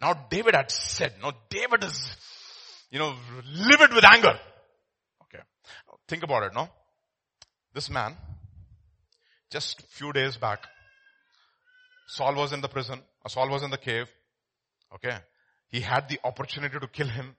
[0.00, 2.16] Now David had said, no, David is,
[2.90, 4.38] you know, livid with anger.
[6.08, 6.68] Think about it, no?
[7.74, 8.16] This man,
[9.50, 10.66] just few days back,
[12.08, 14.08] Saul was in the prison, Saul was in the cave.
[14.94, 15.16] Okay.
[15.68, 17.34] He had the opportunity to kill him.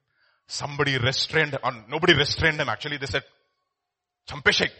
[0.47, 2.69] Somebody restrained, or nobody restrained him.
[2.69, 3.23] Actually, they said,
[4.29, 4.71] Champeshek.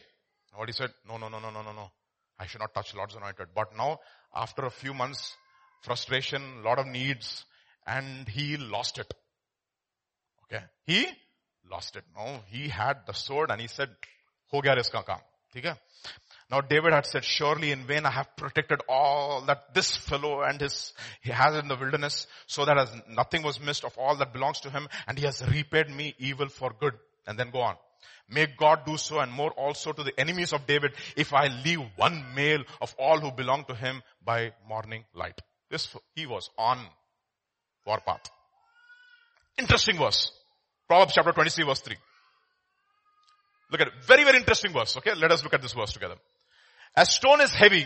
[0.53, 1.91] What he said, no, no, no, no, no, no, no.
[2.39, 3.47] I should not touch Lord's anointed.
[3.55, 3.99] But now,
[4.35, 5.35] after a few months,
[5.81, 7.45] frustration, lot of needs,
[7.85, 9.11] and he lost it.
[10.43, 10.63] Okay.
[10.85, 11.07] He
[11.71, 12.03] lost it.
[12.15, 13.89] No, he had the sword and he said,
[14.47, 15.19] ho gaya iska kaam.
[15.55, 15.73] Okay?
[16.49, 20.61] Now David had said, surely in vain I have protected all that this fellow and
[20.61, 24.33] his, he has in the wilderness so that as nothing was missed of all that
[24.33, 26.93] belongs to him and he has repaid me evil for good.
[27.25, 27.75] And then go on.
[28.29, 31.79] May God do so and more also to the enemies of David if I leave
[31.95, 35.41] one male of all who belong to him by morning light.
[35.69, 36.79] This, he was on
[37.85, 38.29] warpath.
[39.57, 40.31] Interesting verse.
[40.87, 41.95] Proverbs chapter 23 verse 3.
[43.71, 43.93] Look at it.
[44.05, 44.95] Very, very interesting verse.
[44.97, 45.13] Okay.
[45.15, 46.15] Let us look at this verse together.
[46.95, 47.85] A stone is heavy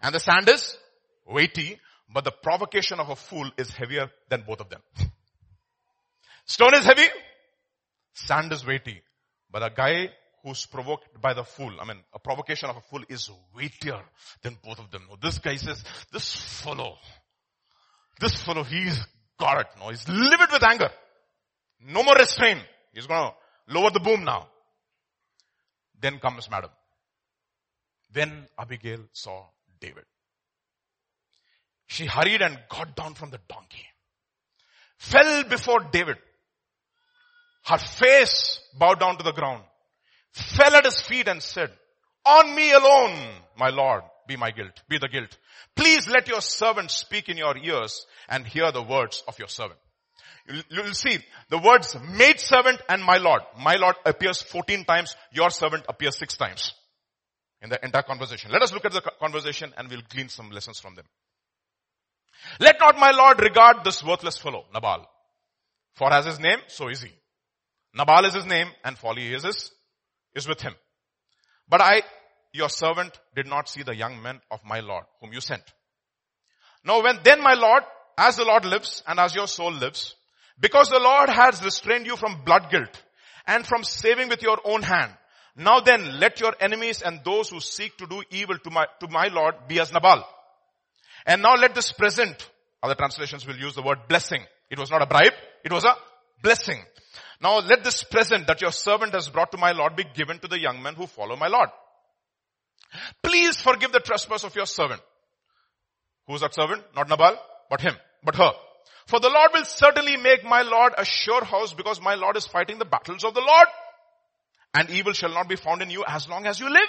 [0.00, 0.76] and the sand is
[1.26, 1.78] weighty,
[2.12, 4.80] but the provocation of a fool is heavier than both of them.
[6.44, 7.06] Stone is heavy,
[8.14, 9.00] sand is weighty,
[9.50, 10.10] but a guy
[10.42, 14.02] who's provoked by the fool, I mean, a provocation of a fool is weightier
[14.42, 15.02] than both of them.
[15.22, 16.96] This guy says, this fellow,
[18.20, 18.98] this fellow, he's
[19.38, 19.66] got it.
[19.78, 20.90] No, he's livid with anger.
[21.86, 22.60] No more restraint.
[22.92, 23.32] He's gonna
[23.68, 24.48] lower the boom now.
[26.00, 26.70] Then comes madam.
[28.12, 29.46] Then Abigail saw
[29.80, 30.04] David.
[31.86, 33.86] She hurried and got down from the donkey.
[34.98, 36.16] Fell before David.
[37.64, 39.62] Her face bowed down to the ground.
[40.32, 41.70] Fell at his feet and said,
[42.24, 43.18] on me alone,
[43.58, 45.36] my Lord, be my guilt, be the guilt.
[45.74, 49.78] Please let your servant speak in your ears and hear the words of your servant.
[50.70, 51.18] You'll see
[51.48, 53.42] the words maid servant and my Lord.
[53.58, 55.14] My Lord appears 14 times.
[55.32, 56.72] Your servant appears 6 times
[57.62, 58.50] in the entire conversation.
[58.50, 61.04] Let us look at the conversation and we'll glean some lessons from them.
[62.58, 65.06] Let not my Lord regard this worthless fellow, Nabal.
[65.94, 67.10] For as his name, so is he.
[67.94, 69.70] Nabal is his name and folly is his,
[70.34, 70.74] is with him.
[71.68, 72.02] But I,
[72.52, 75.62] your servant, did not see the young men of my Lord whom you sent.
[76.84, 77.84] Now when then my Lord,
[78.18, 80.16] as the Lord lives and as your soul lives,
[80.62, 83.02] because the Lord has restrained you from blood guilt
[83.46, 85.12] and from saving with your own hand.
[85.56, 89.08] Now then, let your enemies and those who seek to do evil to my, to
[89.08, 90.24] my Lord be as Nabal.
[91.26, 92.48] And now let this present,
[92.82, 94.42] other translations will use the word blessing.
[94.70, 95.34] It was not a bribe,
[95.64, 95.94] it was a
[96.42, 96.80] blessing.
[97.42, 100.48] Now let this present that your servant has brought to my Lord be given to
[100.48, 101.70] the young men who follow my Lord.
[103.22, 105.00] Please forgive the trespass of your servant.
[106.28, 106.84] Who is that servant?
[106.94, 107.36] Not Nabal,
[107.68, 107.94] but him,
[108.24, 108.52] but her.
[109.06, 112.46] For the Lord will certainly make my Lord a sure house because my Lord is
[112.46, 113.66] fighting the battles of the Lord.
[114.74, 116.88] And evil shall not be found in you as long as you live.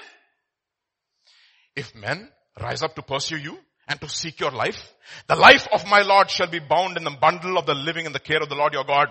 [1.75, 2.29] if men
[2.61, 3.57] rise up to pursue you
[3.87, 4.93] and to seek your life,
[5.27, 8.13] the life of my Lord shall be bound in the bundle of the living in
[8.13, 9.09] the care of the Lord your God.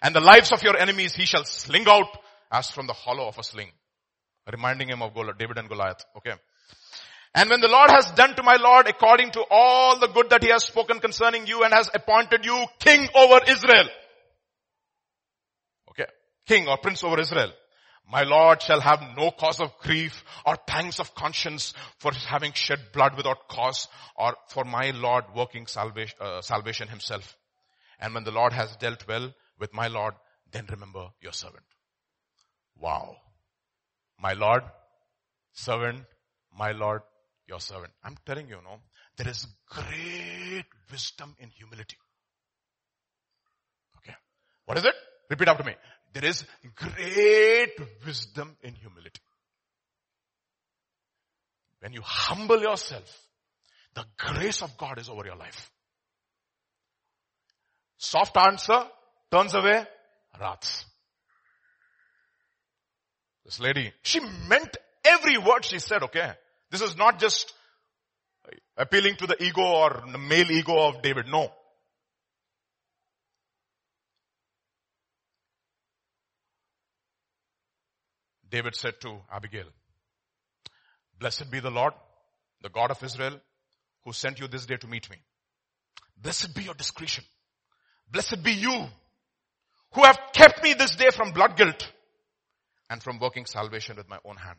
[0.00, 2.08] And the lives of your enemies he shall sling out
[2.50, 3.70] as from the hollow of a sling.
[4.50, 6.04] Reminding him of David and Goliath.
[6.16, 6.32] Okay.
[7.34, 10.42] And when the Lord has done to my Lord according to all the good that
[10.42, 13.88] he has spoken concerning you and has appointed you king over Israel.
[15.90, 16.06] Okay.
[16.46, 17.52] King or prince over Israel.
[18.10, 22.78] My Lord shall have no cause of grief or pangs of conscience for having shed
[22.92, 27.36] blood without cause or for my Lord working salvation, uh, salvation himself.
[27.98, 30.14] And when the Lord has dealt well with my Lord,
[30.50, 31.64] then remember your servant.
[32.76, 33.16] Wow.
[34.20, 34.64] My Lord,
[35.52, 36.04] servant,
[36.54, 37.00] my Lord,
[37.46, 37.92] your servant.
[38.04, 38.80] I'm telling you, no,
[39.16, 41.96] there is great wisdom in humility.
[43.98, 44.14] Okay.
[44.66, 44.94] What is it?
[45.30, 45.74] Repeat after me.
[46.12, 47.74] There is great
[48.04, 49.20] wisdom in humility.
[51.80, 53.26] When you humble yourself,
[53.94, 55.70] the grace of God is over your life.
[57.98, 58.84] Soft answer
[59.30, 59.84] turns away
[60.40, 60.84] wrath.
[63.44, 66.32] This lady, she meant every word she said, okay?
[66.72, 67.52] This is not just
[68.78, 71.26] appealing to the ego or the male ego of David.
[71.28, 71.52] No.
[78.50, 79.66] David said to Abigail,
[81.18, 81.92] Blessed be the Lord,
[82.62, 83.38] the God of Israel,
[84.04, 85.16] who sent you this day to meet me.
[86.16, 87.24] Blessed be your discretion.
[88.10, 88.86] Blessed be you,
[89.92, 91.92] who have kept me this day from blood guilt
[92.88, 94.58] and from working salvation with my own hand.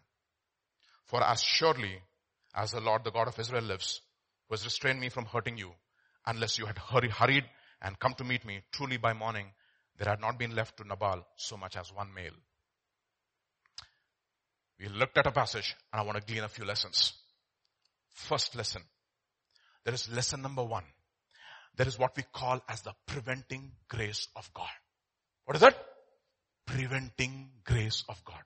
[1.06, 2.01] For as surely
[2.56, 4.01] as the Lord, the God of Israel lives,
[4.47, 5.72] who has restrained me from hurting you,
[6.26, 7.45] unless you had hurried
[7.82, 9.47] and come to meet me, truly by morning,
[9.97, 12.34] there had not been left to Nabal so much as one male.
[14.80, 17.14] We looked at a passage and I want to glean a few lessons.
[18.10, 18.82] First lesson.
[19.86, 20.86] There is lesson number one.
[21.76, 24.70] There is what we call as the preventing grace of God.
[25.45, 25.76] What is that?
[26.66, 28.41] Preventing grace of God.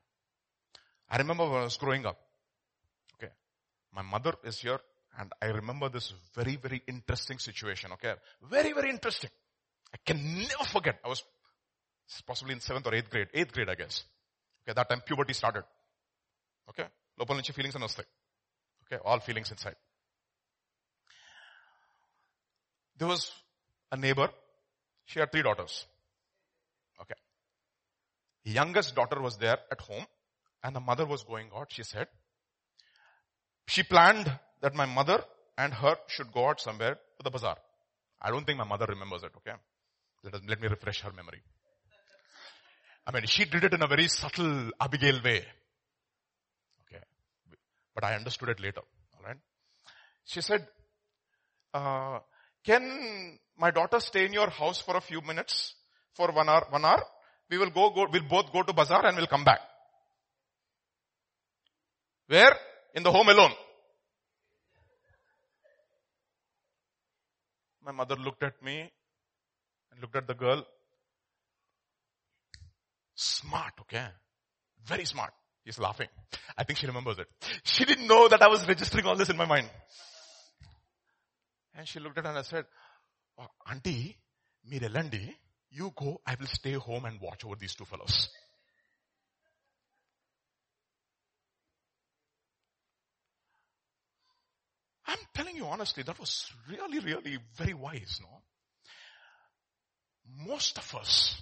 [1.09, 2.17] I remember when I was growing up
[3.86, 3.86] Okay.
[3.92, 4.80] My mother is here
[5.18, 7.92] and I remember this very, very interesting situation.
[7.92, 8.14] Okay.
[8.50, 9.30] Very, very interesting.
[9.94, 10.18] I can
[10.50, 10.98] never forget.
[11.04, 11.22] I was
[12.26, 13.28] possibly in seventh or eighth grade.
[13.34, 14.04] Eighth grade, I guess.
[14.62, 14.74] Okay.
[14.74, 15.64] That time puberty started.
[16.70, 16.84] Okay
[17.20, 18.08] లోపల నుంచి feelings అని వస్తాయి
[18.82, 19.78] okay all feelings in side
[23.00, 23.24] the was
[23.94, 24.32] a neighbour
[25.12, 25.78] she or three daughters
[27.04, 27.16] okay
[28.58, 30.06] youngest daughter was there at home
[30.64, 31.68] and the mother was going out.
[31.76, 32.08] She said,
[33.67, 35.23] she planned that my mother
[35.57, 37.57] and her should go out somewhere to the bazaar.
[38.21, 39.55] I don't think my mother remembers it, okay?
[40.23, 41.41] Let, us, let me refresh her memory.
[43.05, 45.45] I mean, she did it in a very subtle Abigail way.
[46.87, 47.03] Okay.
[47.93, 48.81] But I understood it later.
[49.17, 49.37] Alright.
[50.25, 50.67] She said,
[51.73, 52.19] uh,
[52.65, 55.73] can my daughter stay in your house for a few minutes?
[56.13, 57.03] For one hour, one hour?
[57.49, 59.59] We will go, go, we'll both go to bazaar and we'll come back.
[62.27, 62.57] Where?
[62.93, 63.51] In the home alone.
[67.83, 68.91] My mother looked at me
[69.91, 70.65] and looked at the girl.
[73.15, 74.07] Smart, okay?
[74.85, 75.31] Very smart.
[75.63, 76.07] He's laughing.
[76.57, 77.27] I think she remembers it.
[77.63, 79.69] She didn't know that I was registering all this in my mind.
[81.75, 82.65] And she looked at her and I said,
[83.39, 84.17] oh, Auntie,
[84.71, 85.33] Mirelandi,
[85.69, 88.29] you go, I will stay home and watch over these two fellows.
[95.07, 98.41] I'm telling you honestly, that was really, really very wise, no?
[100.45, 101.41] Most of us,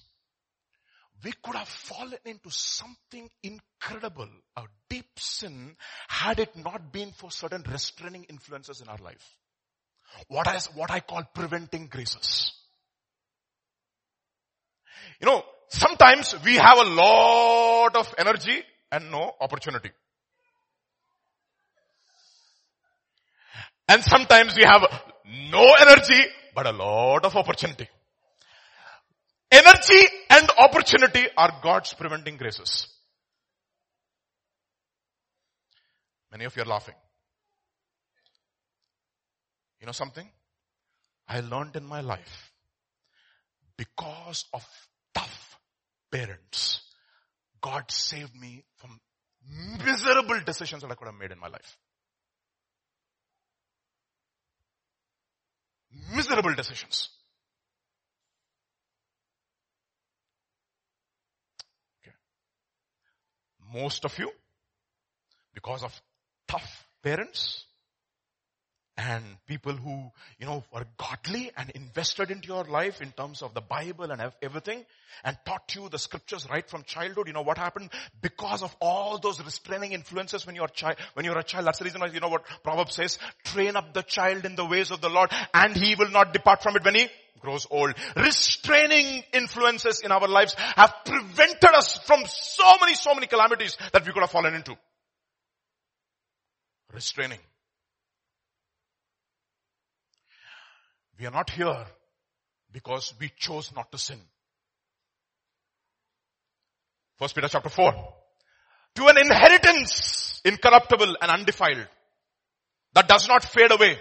[1.24, 5.76] we could have fallen into something incredible, a deep sin,
[6.08, 9.38] had it not been for certain restraining influences in our life.
[10.28, 12.54] What is, what I call preventing graces.
[15.20, 18.62] You know, sometimes we have a lot of energy
[18.92, 19.90] and no opportunity.
[23.88, 24.84] And sometimes we have
[25.52, 26.22] no energy,
[26.56, 27.88] but a lot of opportunity.
[29.52, 32.88] Energy and opportunity are God's preventing graces.
[36.32, 36.96] Many of you are laughing.
[39.80, 40.28] You know something?
[41.28, 42.52] I learned in my life
[43.78, 44.66] because of
[45.14, 45.60] tough
[46.12, 46.82] parents,
[47.62, 49.00] God saved me from
[49.86, 51.78] miserable decisions that I could have made in my life.
[56.14, 57.10] Miserable decisions.
[62.02, 62.16] Okay.
[63.74, 64.30] Most of you,
[65.54, 66.02] because of
[66.48, 67.66] tough parents
[68.98, 73.54] and people who, you know, were godly and invested into your life in terms of
[73.54, 74.86] the Bible and everything
[75.24, 77.28] and taught you the scriptures right from childhood.
[77.28, 77.90] You know what happened?
[78.22, 81.80] Because of all those restraining influences when you're a child, when you're a child, that's
[81.80, 84.92] the reason why, you know what Proverbs says, train up the child in the ways
[84.92, 87.08] of the Lord and he will not depart from it when he
[87.42, 87.94] grows old.
[88.16, 94.06] Restraining influences in our lives have prevented us from so many, so many calamities that
[94.06, 94.76] we could have fallen into.
[96.94, 97.40] Restraining.
[101.20, 101.86] We are not here
[102.72, 104.20] because we chose not to sin.
[107.18, 107.94] First Peter chapter 4.
[108.96, 111.88] To an inheritance incorruptible and undefiled
[112.94, 113.98] that does not fade away.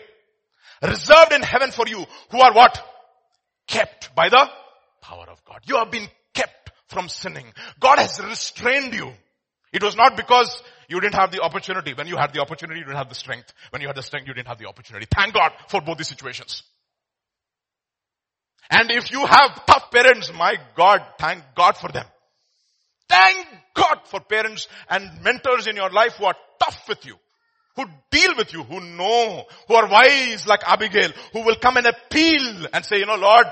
[0.82, 2.80] Reserved in heaven for you who are what?
[3.66, 4.48] Kept by the
[5.00, 5.60] power of God.
[5.66, 7.46] You have been kept from sinning.
[7.80, 9.12] God has restrained you.
[9.72, 11.94] It was not because you didn't have the opportunity.
[11.94, 13.52] When you had the opportunity, you didn't have the strength.
[13.70, 15.06] When you had the strength, you didn't have the opportunity.
[15.12, 16.62] Thank God for both these situations.
[18.70, 22.06] And if you have tough parents, my God, thank God for them.
[23.08, 27.16] Thank God for parents and mentors in your life who are tough with you,
[27.76, 31.86] who deal with you, who know, who are wise like Abigail, who will come and
[31.86, 33.46] appeal and say, you know, Lord,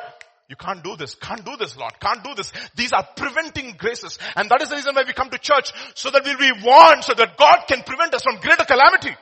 [0.49, 2.53] you can't do this, can't do this, Lord, can't do this.
[2.75, 4.19] These are preventing graces.
[4.37, 7.05] And that is the reason why we come to church, so that we'll be warned,
[7.05, 9.17] so that God can prevent us from greater calamity.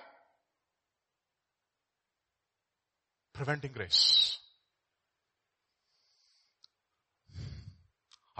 [3.33, 4.40] Preventing grace.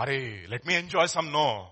[0.01, 1.67] Hurry, let me enjoy some no.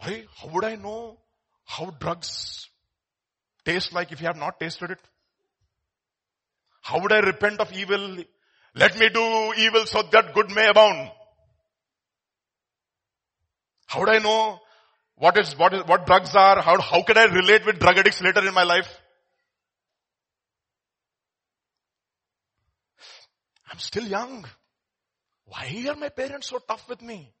[0.00, 1.16] Hurry, how would I know
[1.64, 2.68] how drugs
[3.64, 4.98] taste like if you have not tasted it?
[6.82, 8.18] How would I repent of evil?
[8.74, 11.10] Let me do evil so that good may abound.
[13.86, 14.58] How would I know
[15.16, 16.60] what is, what is, what drugs are?
[16.60, 18.88] How, how can I relate with drug addicts later in my life?
[23.72, 24.44] I'm still young.
[25.46, 27.32] Why are my parents so tough with me?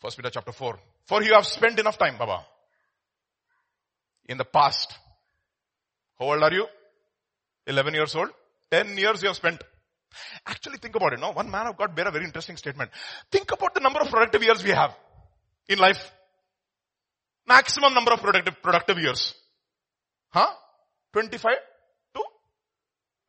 [0.00, 0.78] First Peter chapter 4.
[1.06, 2.44] For you have spent enough time, Baba.
[4.28, 4.96] In the past.
[6.18, 6.66] How old are you?
[7.66, 8.30] 11 years old?
[8.70, 9.62] 10 years you have spent.
[10.46, 11.32] Actually think about it, no?
[11.32, 12.90] One man of God made a very interesting statement.
[13.30, 14.94] Think about the number of productive years we have
[15.68, 16.12] in life.
[17.46, 19.34] Maximum number of productive, productive years.
[20.30, 20.52] Huh?
[21.12, 21.56] 25?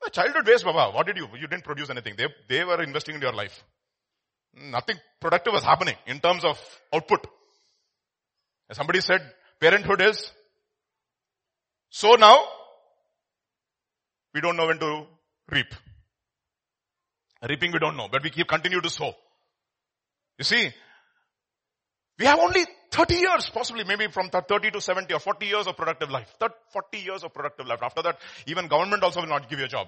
[0.09, 0.91] The childhood waste, Baba.
[0.91, 1.27] What did you?
[1.39, 2.15] You didn't produce anything.
[2.17, 3.63] They, they were investing in your life.
[4.57, 6.59] Hmm, nothing productive was happening in terms of
[6.91, 7.27] output.
[8.71, 9.21] somebody said,
[9.59, 10.31] parenthood is
[11.91, 12.43] so now
[14.33, 15.05] we don't know when to
[15.51, 15.73] reap.
[17.47, 19.13] Reaping we don't know, but we keep continue to sow.
[20.39, 20.71] You see,
[22.17, 25.77] we have only 30 years, possibly maybe from 30 to 70 or 40 years of
[25.77, 26.33] productive life.
[26.39, 27.79] 30, 40 years of productive life.
[27.83, 29.87] After that, even government also will not give you a job.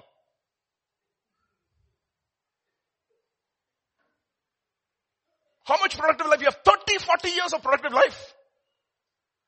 [5.63, 6.39] How much productive life?
[6.39, 8.33] You have 30, 40 years of productive life.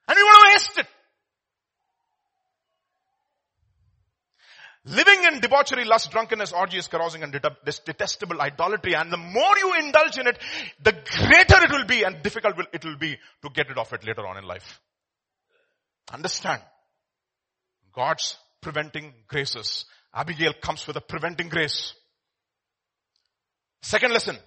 [0.08, 0.88] And we want to waste it.
[4.86, 8.96] Living in debauchery, lust, drunkenness, orgies, carousing, and detestable idolatry.
[8.96, 10.38] And the more you indulge in it,
[10.84, 14.06] the greater it will be and difficult it will be to get rid of it
[14.06, 14.82] later on in life.
[16.12, 16.62] Understand.
[17.96, 19.86] God's preventing graces.
[20.14, 21.94] Abigail comes with a preventing grace.
[23.82, 24.38] Second lesson.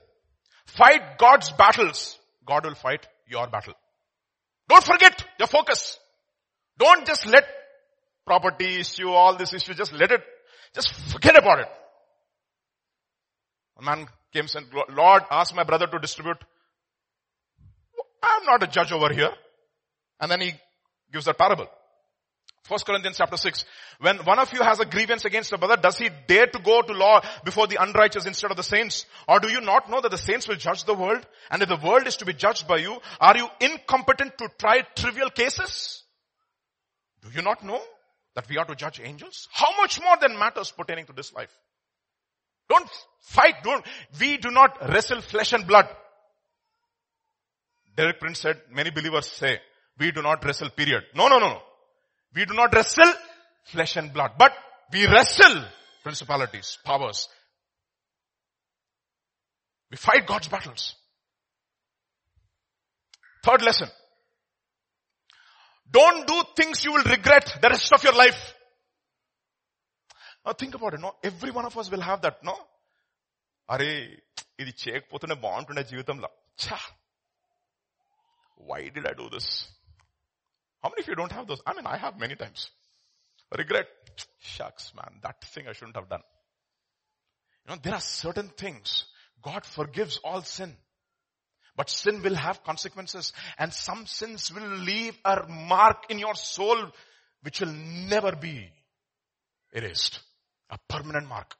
[0.66, 2.18] Fight God's battles.
[2.46, 3.74] God will fight your battle.
[4.68, 5.98] Don't forget your focus.
[6.78, 7.44] Don't just let
[8.26, 10.22] property issue, all this issue, just let it,
[10.74, 11.68] just forget about it.
[13.78, 16.38] A man came and Lord, ask my brother to distribute.
[18.22, 19.30] I'm not a judge over here.
[20.20, 20.52] And then he
[21.12, 21.68] gives that parable.
[22.66, 23.64] First Corinthians chapter 6.
[24.00, 26.82] When one of you has a grievance against a brother, does he dare to go
[26.82, 29.06] to law before the unrighteous instead of the saints?
[29.28, 31.24] Or do you not know that the saints will judge the world?
[31.50, 34.82] And if the world is to be judged by you, are you incompetent to try
[34.96, 36.02] trivial cases?
[37.22, 37.80] Do you not know
[38.34, 39.48] that we are to judge angels?
[39.52, 41.54] How much more than matters pertaining to this life?
[42.68, 42.88] Don't
[43.20, 43.84] fight, don't,
[44.20, 45.88] we do not wrestle flesh and blood.
[47.96, 49.60] Derek Prince said, many believers say,
[49.98, 51.04] we do not wrestle period.
[51.14, 51.62] No, no, no, no.
[52.35, 53.13] We do not wrestle
[53.65, 54.53] flesh and blood, but
[54.93, 55.63] we wrestle
[56.03, 57.27] principalities, powers.
[59.91, 60.95] We fight God's battles.
[63.43, 63.89] Third lesson.
[65.89, 68.53] Don't do things you will regret the rest of your life.
[70.45, 71.13] Now think about it, no?
[71.21, 72.57] Every one of us will have that, no?
[73.73, 73.91] అరే
[74.61, 76.29] ఇది చేయకపోతేనే బాగుంటుండే జీవితంలో
[76.63, 76.77] ఛా
[78.69, 79.51] why did I do this
[80.86, 81.60] how many of you don't have those?
[81.66, 82.70] I mean, I have many times.
[83.58, 83.88] Regret.
[84.38, 86.20] Shucks, man, that thing I shouldn't have done.
[87.64, 89.04] You know, there are certain things.
[89.42, 90.76] God forgives all sin.
[91.76, 96.76] But sin will have consequences and some sins will leave a mark in your soul
[97.42, 98.68] which will never be
[99.72, 100.20] erased.
[100.70, 101.52] A permanent mark.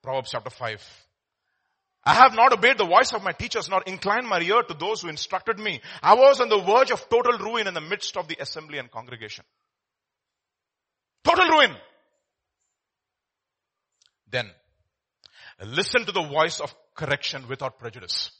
[0.00, 1.05] Proverbs chapter 5.
[2.06, 5.02] I have not obeyed the voice of my teachers nor inclined my ear to those
[5.02, 5.80] who instructed me.
[6.00, 8.88] I was on the verge of total ruin in the midst of the assembly and
[8.88, 9.44] congregation.
[11.24, 11.74] Total ruin.
[14.30, 14.48] Then,
[15.64, 18.30] listen to the voice of correction without prejudice.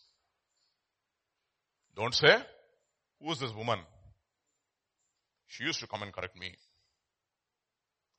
[1.96, 2.36] Don't say,
[3.20, 3.80] who is this woman?
[5.48, 6.54] She used to come and correct me.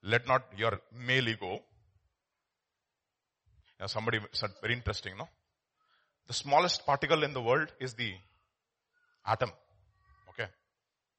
[0.04, 1.60] Let not your male ego.
[3.80, 5.30] Now somebody said very interesting, no?
[6.28, 8.14] The smallest particle in the world is the
[9.26, 9.52] atom.
[10.30, 10.50] Okay.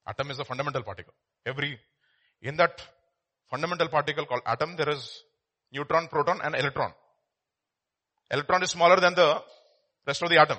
[0.07, 1.15] Atom is a fundamental particle.
[1.47, 1.79] Every,
[2.43, 2.81] in that
[3.51, 5.23] fundamental particle called atom, there is
[5.73, 6.93] neutron, proton and electron.
[8.31, 9.43] Electron is smaller than the
[10.07, 10.59] rest of the atom.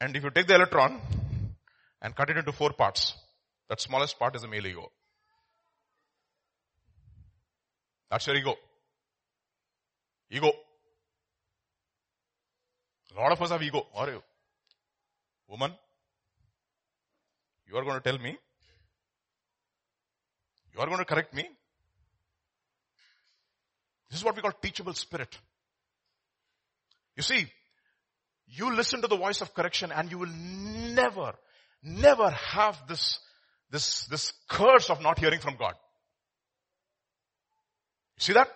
[0.00, 1.00] And if you take the electron
[2.00, 3.14] and cut it into four parts,
[3.68, 4.90] that smallest part is the male ego.
[8.10, 8.54] That's your ego.
[10.30, 10.52] Ego.
[13.16, 13.86] A lot of us have ego.
[13.94, 14.22] Are you?
[15.48, 15.72] Woman,
[17.68, 18.36] you are going to tell me?
[20.72, 21.44] You are going to correct me?
[24.10, 25.36] This is what we call teachable spirit.
[27.16, 27.46] You see,
[28.46, 31.34] you listen to the voice of correction and you will never,
[31.82, 33.18] never have this,
[33.70, 35.74] this, this curse of not hearing from God.
[38.16, 38.48] You see that?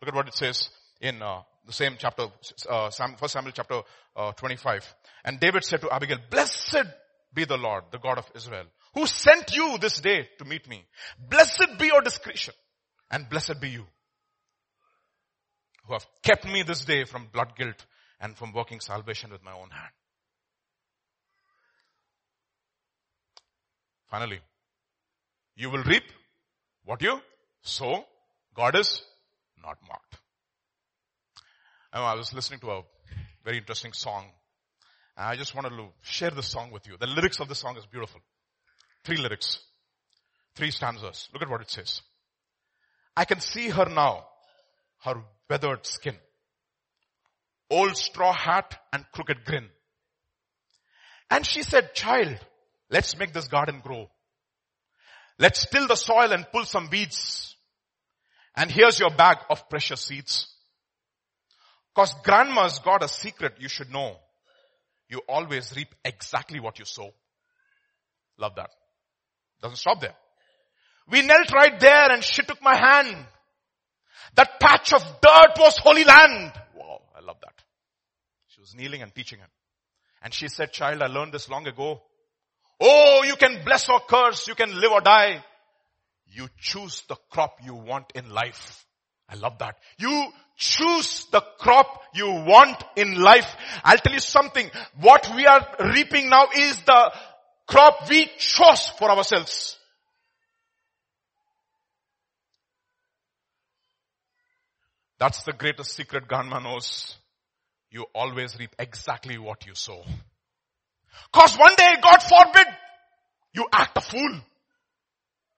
[0.00, 0.68] Look at what it says
[1.00, 2.26] in uh, the same chapter,
[2.68, 3.82] uh, First Samuel chapter
[4.14, 4.94] uh, 25.
[5.24, 6.84] And David said to Abigail, Blessed
[7.34, 10.84] be the Lord, the God of Israel, who sent you this day to meet me.
[11.18, 12.54] Blessed be your discretion,
[13.10, 13.84] and blessed be you,
[15.86, 17.84] who have kept me this day from blood guilt
[18.20, 19.92] and from working salvation with my own hand.
[24.10, 24.40] Finally,
[25.56, 26.04] you will reap
[26.84, 27.20] what you
[27.62, 28.04] sow.
[28.54, 29.02] God is
[29.62, 30.16] not mocked.
[31.98, 32.82] Oh, I was listening to a
[33.42, 34.26] very interesting song.
[35.16, 36.98] And I just wanted to share this song with you.
[37.00, 38.20] The lyrics of the song is beautiful.
[39.02, 39.60] Three lyrics.
[40.56, 41.30] Three stanzas.
[41.32, 42.02] Look at what it says.
[43.16, 44.26] I can see her now.
[45.04, 46.16] Her weathered skin.
[47.70, 49.70] Old straw hat and crooked grin.
[51.30, 52.38] And she said, child,
[52.90, 54.10] let's make this garden grow.
[55.38, 57.56] Let's till the soil and pull some weeds.
[58.54, 60.52] And here's your bag of precious seeds.
[61.96, 64.18] Cause grandma's got a secret you should know.
[65.08, 67.10] You always reap exactly what you sow.
[68.36, 68.68] Love that.
[69.62, 70.14] Doesn't stop there.
[71.08, 73.16] We knelt right there and she took my hand.
[74.34, 76.52] That patch of dirt was holy land.
[76.74, 77.64] Wow, I love that.
[78.48, 79.48] She was kneeling and teaching him.
[80.20, 82.02] And she said, child, I learned this long ago.
[82.78, 84.46] Oh, you can bless or curse.
[84.48, 85.42] You can live or die.
[86.26, 88.84] You choose the crop you want in life.
[89.30, 89.76] I love that.
[89.98, 90.26] You
[90.56, 93.56] choose the crop you want in life.
[93.84, 94.70] I'll tell you something.
[95.00, 97.12] What we are reaping now is the
[97.66, 99.78] crop we chose for ourselves.
[105.18, 107.16] That's the greatest secret Ganma knows.
[107.90, 110.02] You always reap exactly what you sow.
[111.32, 112.66] Cause one day, God forbid,
[113.54, 114.40] you act a fool.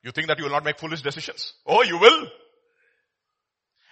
[0.05, 1.55] You think that you will not make foolish decisions?
[1.67, 2.29] Oh, you will.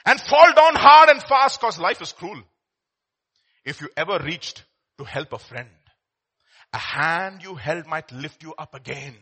[0.07, 2.41] And fall down hard and fast cause life is cruel.
[3.65, 4.65] If you ever reached
[4.99, 5.69] to help a friend,
[6.73, 9.17] a hand you held might lift you up again.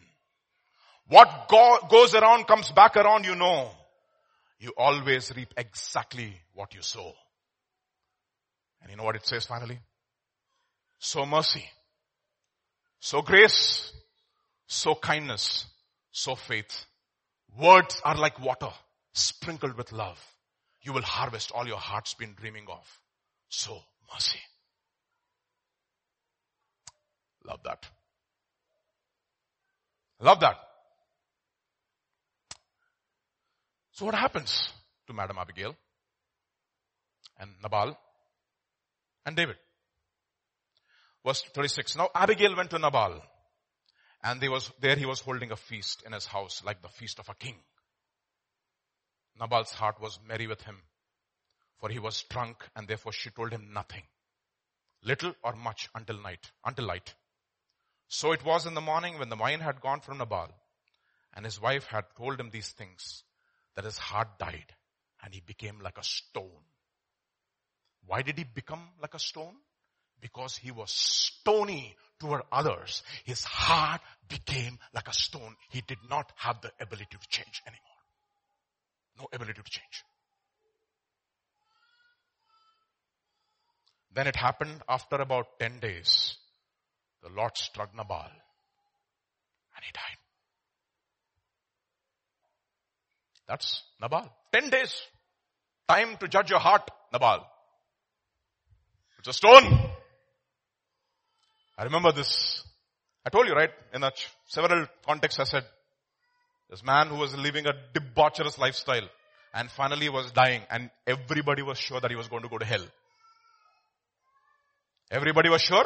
[1.08, 3.70] What go- goes around comes back around, you know.
[4.58, 7.14] You always reap exactly what you sow.
[8.82, 9.80] And you know what it says finally?
[10.98, 11.64] So mercy.
[13.00, 13.90] so grace.
[14.66, 15.66] so kindness.
[16.10, 16.84] so faith.
[17.58, 18.70] Words are like water
[19.14, 20.33] sprinkled with love
[20.84, 22.86] you will harvest all your heart's been dreaming of.
[23.48, 23.80] So
[24.12, 24.38] mercy.
[27.46, 27.86] Love that.
[30.20, 30.56] Love that.
[33.92, 34.72] So what happens
[35.06, 35.74] to Madam Abigail
[37.38, 37.96] and Nabal
[39.24, 39.56] and David?
[41.24, 41.96] Verse 36.
[41.96, 43.22] Now Abigail went to Nabal
[44.22, 47.18] and there was, there he was holding a feast in his house like the feast
[47.18, 47.56] of a king.
[49.38, 50.82] Nabal's heart was merry with him,
[51.78, 54.02] for he was drunk and therefore she told him nothing.
[55.02, 57.14] Little or much until night, until light.
[58.08, 60.48] So it was in the morning when the wine had gone from Nabal
[61.34, 63.24] and his wife had told him these things
[63.74, 64.72] that his heart died
[65.22, 66.64] and he became like a stone.
[68.06, 69.56] Why did he become like a stone?
[70.20, 73.02] Because he was stony toward others.
[73.24, 75.56] His heart became like a stone.
[75.70, 77.93] He did not have the ability to change anymore.
[79.18, 80.04] No ability to change.
[84.12, 86.36] Then it happened after about 10 days.
[87.22, 88.30] The Lord struck Nabal
[89.76, 90.18] and he died.
[93.48, 94.30] That's Nabal.
[94.52, 94.94] 10 days.
[95.88, 97.44] Time to judge your heart, Nabal.
[99.18, 99.90] It's a stone.
[101.76, 102.62] I remember this.
[103.26, 103.70] I told you, right?
[103.92, 104.02] In
[104.46, 105.64] several contexts I said,
[106.70, 109.08] this man who was living a debaucherous lifestyle
[109.52, 112.64] and finally was dying and everybody was sure that he was going to go to
[112.64, 112.84] hell.
[115.10, 115.84] Everybody was sure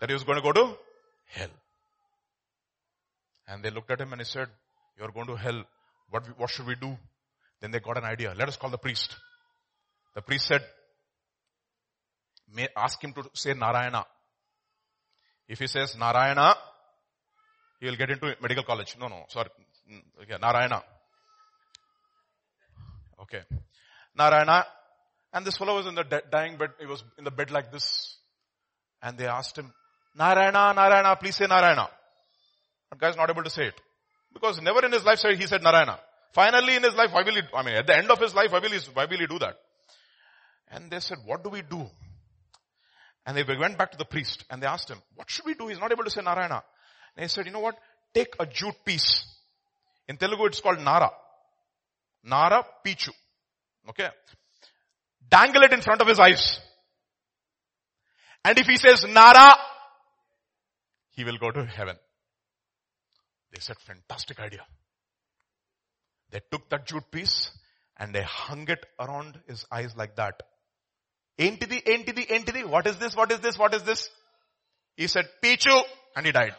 [0.00, 0.76] that he was going to go to
[1.26, 1.48] hell.
[3.48, 4.48] And they looked at him and he said,
[4.98, 5.64] you're going to hell.
[6.10, 6.96] What, what should we do?
[7.60, 8.34] Then they got an idea.
[8.36, 9.16] Let us call the priest.
[10.14, 10.62] The priest said,
[12.52, 14.04] may ask him to say Narayana.
[15.48, 16.56] If he says Narayana,
[17.80, 18.96] he will get into medical college.
[18.98, 19.48] No, no, sorry.
[19.90, 20.82] Mm, okay, Narayana.
[23.22, 23.42] Okay.
[24.16, 24.66] Narayana.
[25.32, 26.70] And this fellow was in the dying bed.
[26.80, 28.16] He was in the bed like this.
[29.02, 29.72] And they asked him,
[30.16, 31.88] Narayana, Narayana, please say Narayana.
[32.90, 33.80] That guy's not able to say it.
[34.32, 35.98] Because never in his life he said Narayana.
[36.32, 38.52] Finally in his life, why will he, I mean, at the end of his life,
[38.52, 39.56] why will he, why will he do that?
[40.70, 41.86] And they said, what do we do?
[43.24, 45.68] And they went back to the priest and they asked him, what should we do?
[45.68, 46.62] He's not able to say Narayana.
[47.16, 47.76] And he said, you know what?
[48.14, 49.24] Take a jute piece.
[50.08, 51.10] In Telugu, it's called Nara.
[52.24, 53.10] Nara Pichu.
[53.88, 54.08] Okay.
[55.28, 56.60] Dangle it in front of his eyes.
[58.44, 59.54] And if he says Nara,
[61.10, 61.96] he will go to heaven.
[63.52, 64.64] They said, fantastic idea.
[66.30, 67.50] They took that jute piece
[67.96, 70.42] and they hung it around his eyes like that.
[71.38, 72.64] Entity, entity, entity.
[72.64, 73.16] What is this?
[73.16, 73.58] What is this?
[73.58, 74.08] What is this?
[74.96, 75.82] He said, Pichu,
[76.14, 76.54] and he died.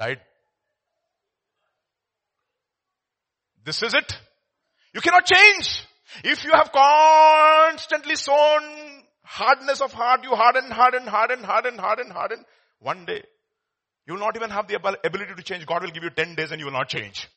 [0.00, 0.20] Died.
[3.62, 4.18] This is it.
[4.94, 5.84] You cannot change.
[6.24, 8.62] If you have constantly sown
[9.22, 12.44] hardness of heart, you harden, harden, harden, harden, harden, harden.
[12.78, 13.22] One day,
[14.06, 15.66] you will not even have the ability to change.
[15.66, 17.28] God will give you 10 days and you will not change.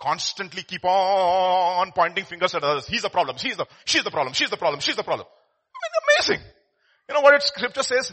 [0.00, 2.88] Constantly keep on pointing fingers at others.
[2.88, 3.36] He's the problem.
[3.38, 4.34] She's the, she's the problem.
[4.34, 4.80] She's the problem.
[4.80, 5.28] She's the problem.
[5.28, 6.52] I mean, amazing.
[7.08, 8.12] You know what scripture says?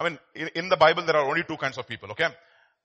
[0.00, 2.28] I mean, in, in the Bible there are only two kinds of people, okay?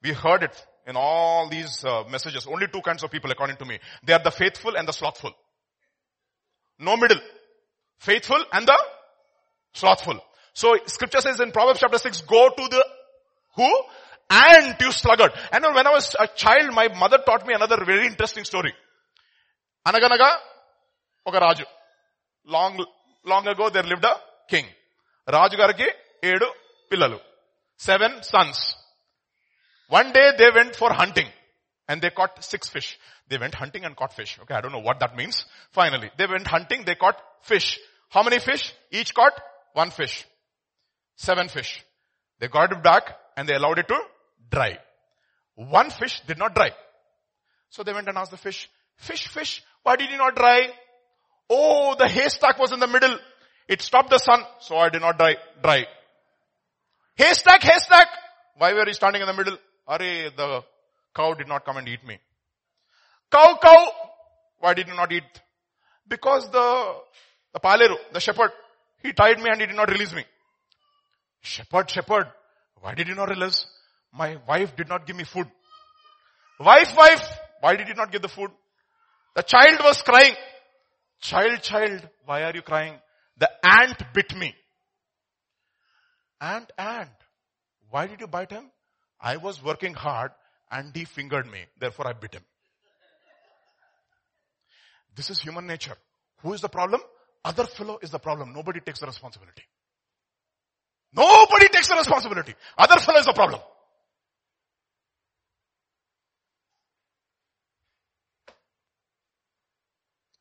[0.04, 2.46] We heard it in all these uh, messages.
[2.48, 3.80] Only two kinds of people according to me.
[4.04, 5.32] They are the faithful and the slothful.
[6.80, 7.20] No middle.
[8.00, 8.78] Faithful and the
[9.74, 10.20] slothful.
[10.54, 12.86] So scripture says in Proverbs chapter 6, go to the
[13.56, 13.84] who?
[14.30, 15.32] And you sluggard.
[15.52, 18.74] And when I was a child, my mother taught me another very interesting story.
[19.88, 20.36] Anaganaga,
[21.26, 21.64] oka Raju.
[22.46, 22.84] Long,
[23.26, 24.16] long ago there lived a
[24.50, 24.66] king.
[25.28, 26.48] Edu
[26.92, 27.20] pillalu.
[27.78, 28.76] Seven sons.
[29.90, 31.28] One day they went for hunting
[31.88, 32.98] and they caught six fish.
[33.30, 34.40] They went hunting and caught fish.
[34.42, 35.46] Okay, I don't know what that means.
[35.72, 37.80] Finally, they went hunting, they caught fish.
[38.10, 38.74] How many fish?
[38.92, 39.34] Each caught
[39.74, 40.26] one fish.
[41.16, 41.84] Seven fish.
[42.40, 44.00] They got it back and they allowed it to
[44.50, 44.78] dry.
[45.56, 46.72] One fish did not dry.
[47.70, 50.70] So they went and asked the fish, fish, fish, why did you not dry?
[51.50, 53.18] Oh, the haystack was in the middle.
[53.68, 55.86] It stopped the sun, so I did not dry, dry.
[57.16, 58.08] Haystack, haystack.
[58.58, 59.58] Why were you standing in the middle?
[59.88, 60.64] Are the
[61.16, 62.20] cow did not come and eat me.
[63.32, 63.92] Cow, cow,
[64.60, 65.24] why did you not eat?
[66.08, 66.96] Because the,
[67.54, 68.52] the paleru, the shepherd,
[69.02, 70.24] he tied me and he did not release me.
[71.42, 72.28] Shepherd, shepherd,
[72.82, 73.66] why did you not release?
[74.14, 75.48] My wife did not give me food.
[76.60, 77.28] Wife, wife,
[77.62, 78.52] why did you not give the food?
[79.36, 80.36] The child was crying.
[81.20, 82.94] Child, child, why are you crying?
[83.84, 84.56] Ant bit me.
[86.40, 87.10] Ant, ant.
[87.90, 88.70] Why did you bite him?
[89.20, 90.32] I was working hard
[90.72, 91.60] and he fingered me.
[91.80, 92.44] Therefore I bit him.
[95.16, 95.96] This is human nature.
[96.42, 97.02] Who is the problem?
[97.46, 98.54] Other fellow is the problem.
[98.54, 99.64] Nobody takes the responsibility.
[101.14, 102.56] Nobody takes the responsibility.
[102.78, 103.60] Other fellow is the problem.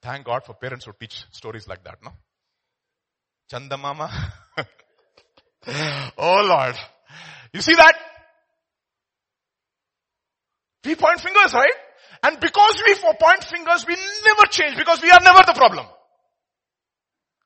[0.01, 2.12] Thank God for parents who teach stories like that, no?
[3.52, 4.10] Chandamama.
[6.18, 6.74] oh Lord.
[7.52, 7.94] You see that?
[10.84, 11.72] We point fingers, right?
[12.22, 15.86] And because we point fingers, we never change because we are never the problem.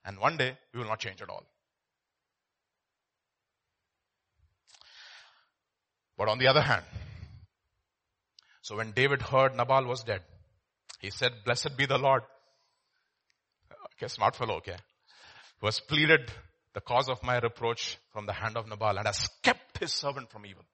[0.04, 1.42] And one day we will not change at all.
[6.16, 6.84] But on the other hand,
[8.62, 10.22] so when David heard Nabal was dead,
[11.00, 12.22] he said, blessed be the Lord.
[13.96, 14.76] Okay, smart fellow, okay.
[15.60, 16.30] Who has pleaded
[16.74, 20.30] the cause of my reproach from the hand of Nabal and has kept his servant
[20.30, 20.64] from evil.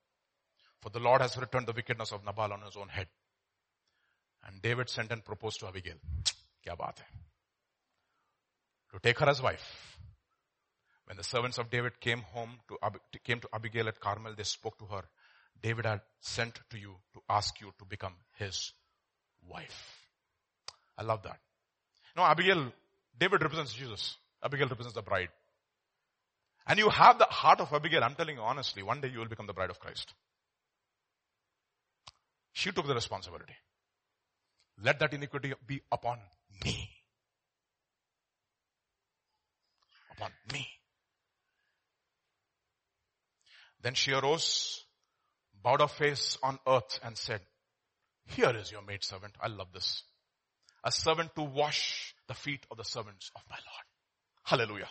[0.81, 3.07] For the Lord has returned the wickedness of Nabal on his own head.
[4.47, 5.95] And David sent and proposed to Abigail.
[6.67, 7.07] Kya baat hai?
[8.93, 9.97] To take her as wife.
[11.07, 12.79] When the servants of David came home to,
[13.25, 15.03] came to Abigail at Carmel, they spoke to her
[15.63, 18.73] David had sent to you to ask you to become his
[19.49, 19.99] wife.
[20.99, 21.39] I love that.
[22.17, 22.73] No, Abigail,
[23.19, 24.17] David represents Jesus.
[24.45, 25.29] Abigail represents the bride.
[26.67, 28.05] And you have the heart of Abigail.
[28.05, 30.13] I'm telling you honestly, one day you will become the bride of Christ.
[32.53, 33.55] She took the responsibility.
[34.83, 36.19] Let that iniquity be upon
[36.65, 36.89] me.
[40.17, 40.69] Upon me.
[43.81, 44.85] Then she arose
[45.63, 47.41] bowed her face on earth and said,
[48.27, 49.35] here is your maidservant.
[49.41, 50.03] I love this.
[50.85, 53.87] A servant to wash the feet of the servants of my Lord.
[54.45, 54.89] Hallelujah.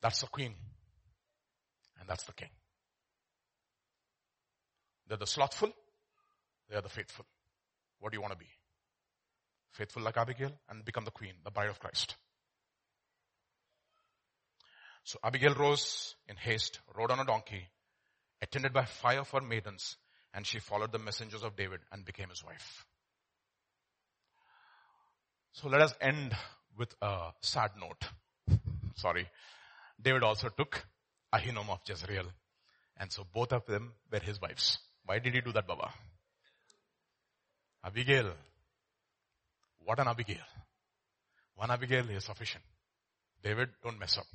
[0.00, 0.54] That's the queen.
[2.00, 2.50] And that's the king.
[5.06, 5.70] They're the slothful.
[6.68, 7.26] They are the faithful.
[8.00, 8.48] What do you want to be?
[9.72, 12.16] Faithful like Abigail and become the queen, the bride of Christ.
[15.04, 17.68] So Abigail rose in haste, rode on a donkey,
[18.40, 19.96] attended by five of her maidens,
[20.34, 22.84] and she followed the messengers of David and became his wife.
[25.52, 26.34] So let us end
[26.78, 28.58] with a sad note.
[28.96, 29.28] Sorry.
[30.00, 30.84] David also took
[31.34, 32.26] Ahinoam of Jezreel.
[32.96, 34.78] And so both of them were his wives.
[35.04, 35.90] Why did he do that, Baba?
[37.84, 38.32] Abigail.
[39.84, 40.44] What an Abigail.
[41.56, 42.64] One Abigail is sufficient.
[43.42, 44.26] David, don't mess up.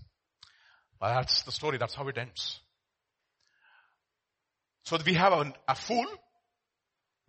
[0.99, 1.77] But that's the story.
[1.77, 2.59] That's how it ends.
[4.83, 6.05] So we have a, a fool,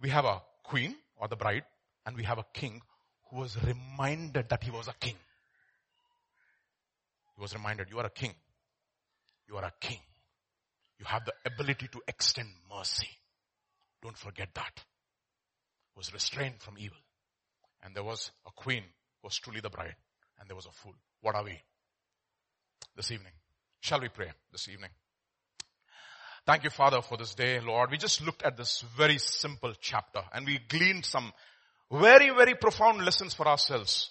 [0.00, 1.64] we have a queen or the bride,
[2.06, 2.80] and we have a king
[3.30, 5.16] who was reminded that he was a king.
[7.36, 8.34] He was reminded, you are a king.
[9.48, 10.00] You are a king.
[10.98, 13.08] You have the ability to extend mercy.
[14.02, 14.84] Don't forget that.
[15.96, 16.98] Was restrained from evil.
[17.82, 19.96] And there was a queen who was truly the bride.
[20.40, 20.94] And there was a fool.
[21.20, 21.60] What are we?
[22.96, 23.32] This evening.
[23.80, 24.90] Shall we pray this evening?
[26.46, 27.90] Thank you, Father, for this day, Lord.
[27.90, 31.32] We just looked at this very simple chapter and we gleaned some
[31.90, 34.10] very, very profound lessons for ourselves.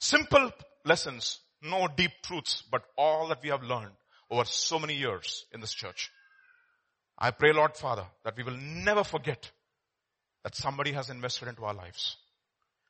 [0.00, 0.50] Simple
[0.84, 3.92] lessons, no deep truths, but all that we have learned
[4.30, 6.10] over so many years in this church.
[7.18, 9.50] I pray, Lord Father, that we will never forget
[10.42, 12.16] that somebody has invested into our lives.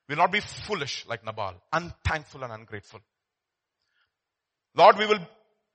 [0.08, 3.00] We will not be foolish like Nabal, unthankful and ungrateful.
[4.74, 5.20] Lord, we will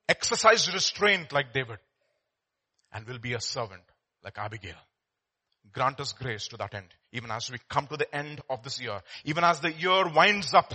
[0.08, 1.80] exercise restraint like David
[2.92, 3.84] and will be a servant
[4.24, 4.76] like Abigail.
[5.72, 8.80] Grant us grace to that end, even as we come to the end of this
[8.82, 10.74] year, even as the year winds up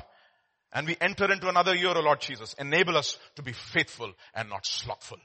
[0.73, 4.49] and we enter into another year, O Lord Jesus, enable us to be faithful and
[4.49, 5.19] not slothful.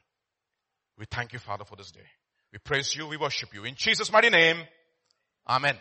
[0.97, 2.05] We thank you, Father, for this day.
[2.51, 3.63] We praise you, we worship you.
[3.63, 4.57] In Jesus' mighty name,
[5.49, 5.79] Amen.